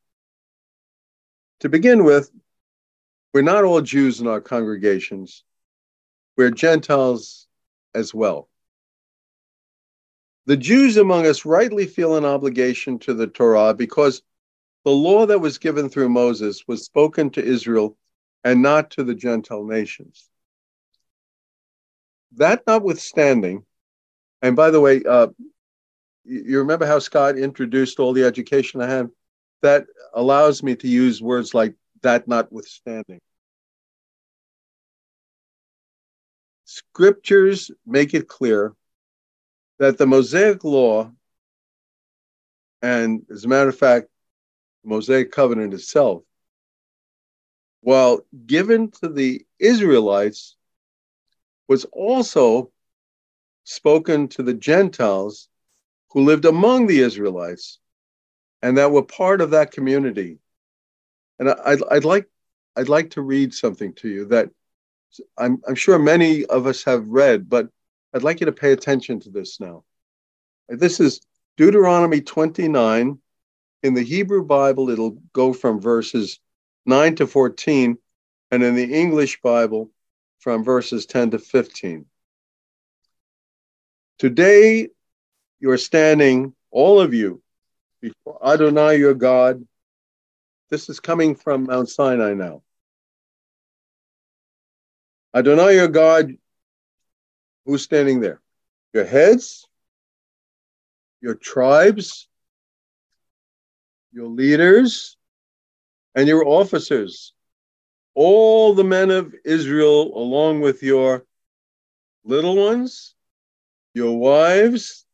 To 1.60 1.70
begin 1.70 2.04
with, 2.04 2.32
we're 3.34 3.42
not 3.42 3.64
all 3.64 3.82
Jews 3.82 4.20
in 4.20 4.28
our 4.28 4.42
congregations, 4.42 5.44
we're 6.38 6.52
Gentiles 6.52 7.48
as 7.94 8.14
well. 8.14 8.50
The 10.48 10.58
Jews 10.58 10.98
among 10.98 11.28
us 11.28 11.46
rightly 11.46 11.86
feel 11.86 12.16
an 12.16 12.26
obligation 12.26 12.98
to 13.00 13.14
the 13.14 13.28
Torah 13.28 13.74
because 13.76 14.24
the 14.84 14.92
law 14.92 15.28
that 15.28 15.40
was 15.40 15.60
given 15.60 15.88
through 15.88 16.10
Moses 16.10 16.68
was 16.68 16.84
spoken 16.84 17.30
to 17.32 17.44
Israel 17.44 17.96
and 18.44 18.62
not 18.64 18.90
to 18.92 19.04
the 19.04 19.14
Gentile 19.14 19.64
nations. 19.64 20.31
That 22.38 22.64
notwithstanding, 22.66 23.66
and 24.42 24.56
by 24.56 24.72
the 24.72 24.80
way, 24.80 25.04
uh, 25.04 25.28
you 26.24 26.60
remember 26.60 26.86
how 26.86 27.00
Scott 27.00 27.38
introduced 27.38 28.00
all 28.00 28.14
the 28.14 28.24
education 28.24 28.82
I 28.82 28.90
have? 28.90 29.10
that 29.62 29.86
allows 30.14 30.64
me 30.64 30.76
to 30.76 30.88
use 30.88 31.22
words 31.22 31.54
like 31.54 31.76
that 32.02 32.28
notwithstanding. 32.28 33.20
Scriptures 36.66 37.72
make 37.86 38.14
it 38.14 38.28
clear 38.28 38.74
that 39.80 39.98
the 39.98 40.08
Mosaic 40.08 40.64
law, 40.64 41.12
and 42.82 43.24
as 43.32 43.46
a 43.46 43.48
matter 43.48 43.70
of 43.70 43.78
fact, 43.78 44.08
the 44.84 44.90
Mosaic 44.90 45.32
covenant 45.32 45.74
itself, 45.74 46.24
while 47.82 48.22
given 48.46 48.90
to 48.92 49.10
the 49.10 49.46
Israelites, 49.60 50.56
was 51.72 51.86
also 51.94 52.70
spoken 53.64 54.28
to 54.28 54.44
the 54.44 54.54
Gentiles 54.54 55.48
who 56.10 56.26
lived 56.26 56.44
among 56.44 56.86
the 56.86 57.00
Israelites 57.00 57.80
and 58.62 58.78
that 58.78 58.92
were 58.92 59.04
part 59.04 59.40
of 59.40 59.52
that 59.52 59.72
community. 59.72 60.40
And 61.40 61.50
I'd, 61.50 61.82
I'd 61.90 62.04
like 62.04 62.28
I'd 62.76 62.90
like 62.90 63.12
to 63.12 63.22
read 63.22 63.54
something 63.54 63.94
to 64.02 64.10
you 64.10 64.26
that 64.26 64.50
I'm, 65.38 65.62
I'm 65.66 65.76
sure 65.76 65.98
many 65.98 66.46
of 66.48 66.68
us 66.68 66.84
have 66.84 67.08
read, 67.08 67.50
but 67.50 67.70
I'd 68.14 68.24
like 68.24 68.42
you 68.42 68.48
to 68.48 68.62
pay 68.64 68.74
attention 68.74 69.22
to 69.22 69.30
this 69.30 69.62
now. 69.62 69.86
This 70.68 71.00
is 71.00 71.22
Deuteronomy 71.56 72.20
29. 72.20 73.18
In 73.84 73.94
the 73.94 74.04
Hebrew 74.04 74.44
Bible, 74.44 74.90
it'll 74.90 75.22
go 75.32 75.54
from 75.54 75.80
verses 75.80 76.38
9 76.86 77.16
to 77.16 77.28
14, 77.28 77.98
and 78.52 78.62
in 78.62 78.76
the 78.76 78.94
English 78.94 79.40
Bible, 79.42 79.90
from 80.42 80.64
verses 80.64 81.06
10 81.06 81.32
to 81.32 81.40
15. 81.40 82.06
Today, 84.18 84.90
you're 85.60 85.78
standing, 85.78 86.54
all 86.72 87.00
of 87.00 87.14
you, 87.14 87.42
before 88.02 88.40
Adonai 88.46 88.98
your 88.98 89.14
God. 89.14 89.66
This 90.70 90.90
is 90.90 91.00
coming 91.00 91.36
from 91.36 91.66
Mount 91.66 91.90
Sinai 91.90 92.34
now. 92.34 92.64
Adonai 95.36 95.76
your 95.76 95.88
God, 95.88 96.36
who's 97.66 97.84
standing 97.84 98.20
there? 98.20 98.42
Your 98.94 99.06
heads, 99.06 99.68
your 101.22 101.36
tribes, 101.36 102.28
your 104.12 104.28
leaders, 104.28 105.18
and 106.16 106.28
your 106.28 106.48
officers. 106.48 107.34
All 108.14 108.74
the 108.74 108.84
men 108.84 109.10
of 109.12 109.34
Israel, 109.46 110.16
along 110.18 110.62
with 110.62 110.84
your 110.84 111.26
little 112.24 112.56
ones, 112.56 113.16
your 113.94 114.18
wives, 114.18 115.06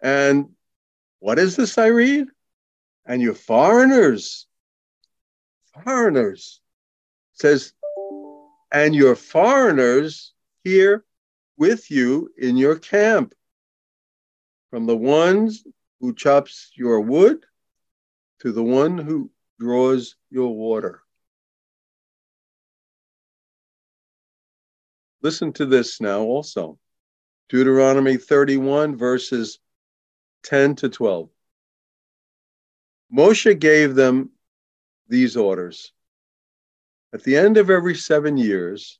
and 0.00 0.50
what 1.20 1.38
is 1.38 1.54
this 1.56 1.78
I 1.78 1.86
read? 1.86 2.26
And 3.06 3.22
your 3.22 3.34
foreigners. 3.34 4.46
Foreigners. 5.84 6.60
Says, 7.34 7.72
and 8.72 8.94
your 8.94 9.14
foreigners 9.14 10.32
here 10.64 11.04
with 11.56 11.90
you 11.90 12.32
in 12.38 12.56
your 12.56 12.76
camp, 12.76 13.34
from 14.70 14.86
the 14.86 14.96
ones 14.96 15.64
who 16.00 16.14
chops 16.14 16.72
your 16.74 17.00
wood 17.00 17.44
to 18.40 18.50
the 18.50 18.62
one 18.62 18.98
who 18.98 19.30
draws 19.60 20.16
your 20.30 20.54
water. 20.56 21.01
Listen 25.22 25.52
to 25.52 25.66
this 25.66 26.00
now 26.00 26.20
also. 26.22 26.78
Deuteronomy 27.48 28.16
31, 28.16 28.96
verses 28.96 29.60
10 30.42 30.74
to 30.76 30.88
12. 30.88 31.28
Moshe 33.14 33.58
gave 33.58 33.94
them 33.94 34.30
these 35.08 35.36
orders. 35.36 35.92
At 37.12 37.22
the 37.22 37.36
end 37.36 37.56
of 37.56 37.70
every 37.70 37.94
seven 37.94 38.36
years, 38.36 38.98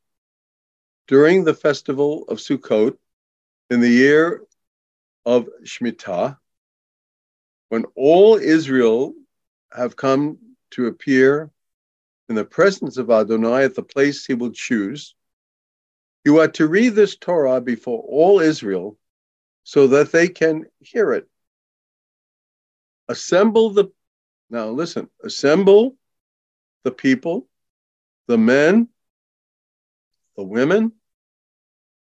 during 1.08 1.44
the 1.44 1.54
festival 1.54 2.24
of 2.28 2.38
Sukkot, 2.38 2.96
in 3.70 3.80
the 3.80 3.88
year 3.88 4.42
of 5.24 5.48
Shemitah, 5.64 6.38
when 7.70 7.84
all 7.96 8.36
Israel 8.36 9.14
have 9.72 9.96
come 9.96 10.38
to 10.72 10.86
appear 10.86 11.50
in 12.28 12.34
the 12.34 12.44
presence 12.44 12.98
of 12.98 13.10
Adonai 13.10 13.64
at 13.64 13.74
the 13.74 13.82
place 13.82 14.26
he 14.26 14.34
will 14.34 14.52
choose, 14.52 15.14
you 16.24 16.38
are 16.38 16.48
to 16.48 16.68
read 16.68 16.90
this 16.90 17.16
Torah 17.16 17.60
before 17.60 18.02
all 18.08 18.40
Israel 18.40 18.98
so 19.64 19.88
that 19.88 20.12
they 20.12 20.28
can 20.28 20.66
hear 20.80 21.12
it. 21.12 21.28
Assemble 23.08 23.70
the, 23.70 23.92
now 24.50 24.68
listen, 24.68 25.08
assemble 25.22 25.96
the 26.84 26.90
people, 26.90 27.48
the 28.26 28.38
men, 28.38 28.88
the 30.36 30.44
women, 30.44 30.92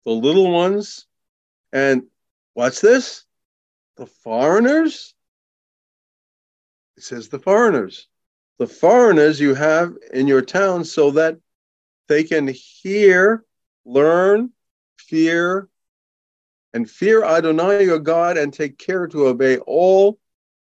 the 0.05 0.11
little 0.11 0.51
ones, 0.51 1.05
and 1.71 2.03
what's 2.53 2.81
this? 2.81 3.25
The 3.97 4.05
foreigners? 4.05 5.13
It 6.97 7.03
says 7.03 7.29
the 7.29 7.39
foreigners. 7.39 8.07
The 8.57 8.67
foreigners 8.67 9.39
you 9.39 9.53
have 9.53 9.93
in 10.11 10.27
your 10.27 10.41
town 10.41 10.83
so 10.83 11.11
that 11.11 11.37
they 12.07 12.23
can 12.23 12.47
hear 12.47 13.45
learn, 13.85 14.51
fear, 14.97 15.67
and 16.73 16.89
fear 16.89 17.23
Adonai 17.23 17.85
your 17.85 17.99
God 17.99 18.37
and 18.37 18.53
take 18.53 18.77
care 18.77 19.07
to 19.07 19.27
obey 19.27 19.57
all 19.57 20.19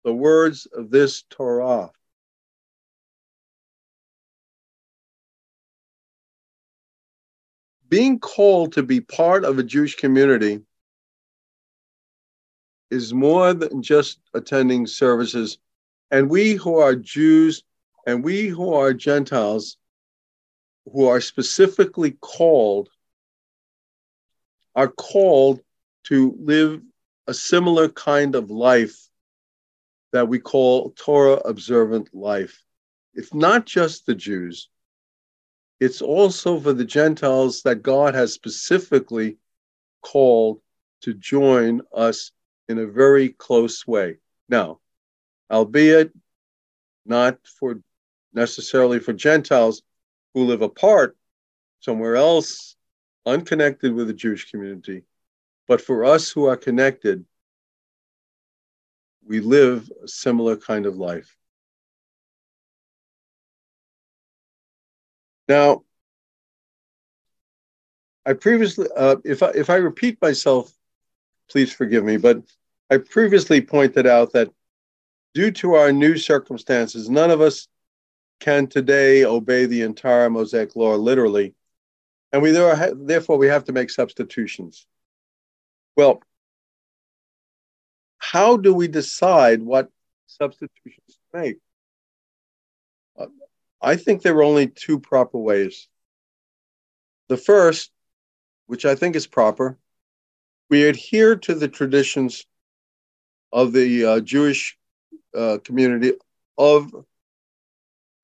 the 0.05 0.15
words 0.15 0.67
of 0.67 0.91
this 0.91 1.25
Torah. 1.29 1.91
Being 7.89 8.21
called 8.21 8.73
to 8.75 8.83
be 8.83 9.01
part 9.01 9.45
of 9.45 9.59
a 9.59 9.65
Jewish 9.65 9.97
community 9.97 10.61
is 12.91 13.13
more 13.13 13.53
than 13.53 13.83
just 13.83 14.21
attending 14.33 14.87
services. 14.87 15.59
And 16.11 16.31
we 16.31 16.55
who 16.55 16.79
are 16.79 16.95
Jews 16.95 17.65
and 18.07 18.25
we 18.25 18.47
who 18.49 18.73
are 18.75 18.95
Gentiles, 18.95 19.77
who 20.91 21.07
are 21.07 21.21
specifically 21.21 22.13
called 22.21 22.89
are 24.75 24.89
called 24.89 25.61
to 26.05 26.37
live 26.41 26.81
a 27.27 27.35
similar 27.35 27.89
kind 27.89 28.35
of 28.35 28.51
life 28.51 28.97
that 30.13 30.29
we 30.29 30.39
call 30.39 30.91
Torah 30.91 31.41
observant 31.45 32.15
life. 32.15 32.63
It's 33.15 33.35
not 33.35 33.67
just 33.67 34.07
the 34.07 34.15
Jews, 34.15 34.69
it's 35.81 36.03
also 36.03 36.61
for 36.61 36.75
the 36.75 36.85
Gentiles 36.85 37.63
that 37.63 37.83
God 37.83 38.15
has 38.15 38.35
specifically 38.35 39.39
called 40.03 40.61
to 41.03 41.15
join 41.15 41.81
us 41.95 42.33
in 42.69 42.79
a 42.79 42.87
very 42.87 43.31
close 43.31 43.87
way. 43.87 44.19
Now, 44.49 44.81
albeit 45.51 46.13
not 47.07 47.39
for 47.59 47.81
necessarily 48.35 49.01
for 49.01 49.13
Gentiles 49.15 49.83
who 50.35 50.45
live 50.45 50.63
apart 50.63 51.17
somewhere 51.81 52.17
else 52.17 52.77
unconnected 53.27 53.93
with 53.93 54.07
the 54.07 54.15
Jewish 54.15 54.51
community. 54.51 55.05
But 55.69 55.81
for 55.81 56.05
us 56.05 56.31
who 56.31 56.47
are 56.47 56.57
connected, 56.57 57.25
we 59.27 59.41
live 59.41 59.91
a 60.03 60.09
similar 60.09 60.57
kind 60.57 60.87
of 60.87 60.97
life. 60.97 61.37
Now, 65.49 65.83
I 68.25 68.35
previously, 68.35 68.89
uh, 68.97 69.17
if 69.25 69.43
I 69.43 69.51
if 69.51 69.71
I 69.71 69.77
repeat 69.77 70.21
myself, 70.23 70.73
please 71.51 71.73
forgive 71.73 72.05
me. 72.05 72.17
But 72.17 72.43
I 72.91 72.99
previously 72.99 73.61
pointed 73.61 74.07
out 74.07 74.33
that 74.33 74.51
due 75.35 75.51
to 75.53 75.75
our 75.75 75.93
new 75.93 76.17
circumstances, 76.17 77.09
none 77.09 77.31
of 77.31 77.41
us 77.41 77.69
can 78.41 78.67
today 78.67 79.25
obey 79.25 79.67
the 79.67 79.83
entire 79.83 80.31
Mosaic 80.31 80.75
law 80.77 80.97
literally 80.97 81.55
and 82.33 82.43
we 82.43 82.51
therefore 82.53 83.39
we 83.39 83.49
have 83.49 83.65
to 83.65 83.73
make 83.73 83.91
substitutions. 83.91 84.87
Well, 85.97 86.23
how 88.19 88.57
do 88.57 88.73
we 88.73 88.87
decide 88.89 89.63
what 89.63 89.91
substitutions 90.27 91.19
to 91.33 91.41
make? 91.41 91.57
Uh, 93.19 93.27
I 93.83 93.97
think 93.97 94.23
there 94.23 94.37
are 94.37 94.43
only 94.43 94.69
two 94.69 95.01
proper 95.01 95.39
ways. 95.39 95.89
The 97.29 97.37
first, 97.37 97.91
which 98.67 98.85
I 98.85 98.95
think 98.95 99.17
is 99.17 99.27
proper, 99.27 99.79
we 100.69 100.85
adhere 100.85 101.37
to 101.37 101.55
the 101.55 101.69
traditions 101.69 102.47
of 103.53 103.73
the 103.73 104.05
uh, 104.05 104.21
Jewish 104.21 104.79
uh, 105.35 105.59
community 105.65 106.13
of 106.57 106.95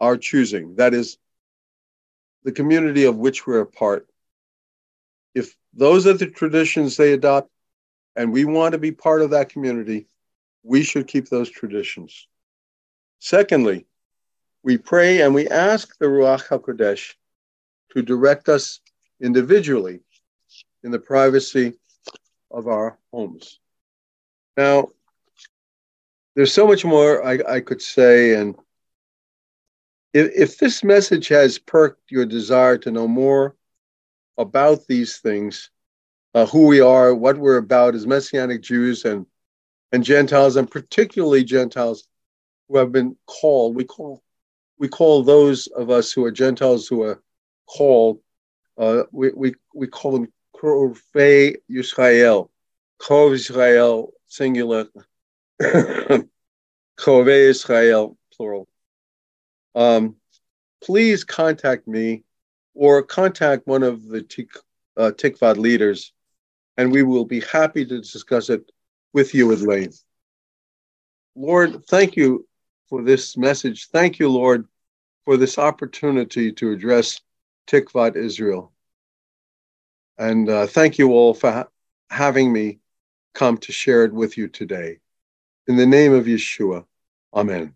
our 0.00 0.16
choosing. 0.16 0.76
That 0.76 0.94
is, 0.94 1.18
the 2.46 2.52
community 2.52 3.04
of 3.04 3.16
which 3.16 3.44
we're 3.44 3.60
a 3.60 3.66
part. 3.66 4.06
If 5.34 5.56
those 5.74 6.06
are 6.06 6.12
the 6.12 6.28
traditions 6.28 6.96
they 6.96 7.12
adopt 7.12 7.50
and 8.14 8.32
we 8.32 8.44
want 8.44 8.72
to 8.72 8.78
be 8.78 8.92
part 8.92 9.20
of 9.20 9.30
that 9.30 9.48
community, 9.48 10.06
we 10.62 10.84
should 10.84 11.08
keep 11.08 11.28
those 11.28 11.50
traditions. 11.50 12.28
Secondly, 13.18 13.84
we 14.62 14.78
pray 14.78 15.22
and 15.22 15.34
we 15.34 15.48
ask 15.48 15.98
the 15.98 16.06
Ruach 16.06 16.46
HaKodesh 16.46 17.14
to 17.92 18.02
direct 18.02 18.48
us 18.48 18.80
individually 19.20 19.98
in 20.84 20.92
the 20.92 21.00
privacy 21.00 21.72
of 22.52 22.68
our 22.68 22.96
homes. 23.12 23.58
Now, 24.56 24.90
there's 26.36 26.54
so 26.54 26.68
much 26.68 26.84
more 26.84 27.26
I, 27.26 27.40
I 27.56 27.60
could 27.60 27.82
say, 27.82 28.36
and 28.36 28.54
if, 30.16 30.32
if 30.34 30.58
this 30.58 30.82
message 30.82 31.28
has 31.28 31.58
perked 31.58 32.10
your 32.10 32.24
desire 32.24 32.78
to 32.78 32.90
know 32.90 33.06
more 33.06 33.54
about 34.38 34.86
these 34.86 35.18
things, 35.18 35.70
uh, 36.34 36.46
who 36.46 36.66
we 36.66 36.80
are, 36.80 37.14
what 37.14 37.36
we're 37.36 37.58
about 37.58 37.94
as 37.94 38.06
Messianic 38.06 38.62
Jews 38.62 39.04
and, 39.04 39.26
and 39.92 40.02
Gentiles, 40.02 40.56
and 40.56 40.70
particularly 40.70 41.44
Gentiles 41.44 42.08
who 42.68 42.78
have 42.78 42.92
been 42.92 43.14
called, 43.26 43.76
we 43.76 43.84
call 43.84 44.22
we 44.78 44.88
call 44.88 45.22
those 45.22 45.66
of 45.68 45.90
us 45.90 46.12
who 46.12 46.24
are 46.24 46.30
Gentiles 46.30 46.86
who 46.86 47.02
are 47.02 47.22
called 47.66 48.20
Uh, 48.78 49.04
we, 49.10 49.30
we, 49.34 49.54
we 49.74 49.86
call 49.86 50.12
them 50.12 50.32
Krovei 50.54 51.56
Yisrael, 51.70 52.50
Krov 53.00 53.32
Israel, 53.32 54.12
singular, 54.26 54.86
Krovei 56.98 57.48
Israel, 57.54 58.18
plural. 58.34 58.68
Um, 59.76 60.16
please 60.82 61.22
contact 61.22 61.86
me 61.86 62.24
or 62.74 63.02
contact 63.02 63.66
one 63.66 63.82
of 63.82 64.08
the 64.08 64.20
uh, 64.96 65.12
Tikvat 65.14 65.58
leaders, 65.58 66.12
and 66.76 66.90
we 66.90 67.02
will 67.02 67.24
be 67.24 67.40
happy 67.40 67.84
to 67.84 68.00
discuss 68.00 68.50
it 68.50 68.70
with 69.12 69.34
you 69.34 69.52
at 69.52 69.60
length. 69.60 70.02
Lord, 71.36 71.84
thank 71.86 72.16
you 72.16 72.46
for 72.88 73.02
this 73.02 73.36
message. 73.36 73.88
Thank 73.88 74.18
you, 74.18 74.30
Lord, 74.30 74.66
for 75.24 75.36
this 75.36 75.58
opportunity 75.58 76.52
to 76.52 76.72
address 76.72 77.20
Tikvat 77.66 78.16
Israel. 78.16 78.72
And 80.18 80.48
uh, 80.48 80.66
thank 80.66 80.98
you 80.98 81.12
all 81.12 81.34
for 81.34 81.52
ha- 81.52 81.68
having 82.10 82.52
me 82.52 82.78
come 83.34 83.58
to 83.58 83.72
share 83.72 84.04
it 84.04 84.12
with 84.12 84.38
you 84.38 84.48
today. 84.48 84.98
In 85.66 85.76
the 85.76 85.84
name 85.86 86.14
of 86.14 86.24
Yeshua, 86.24 86.86
Amen. 87.34 87.74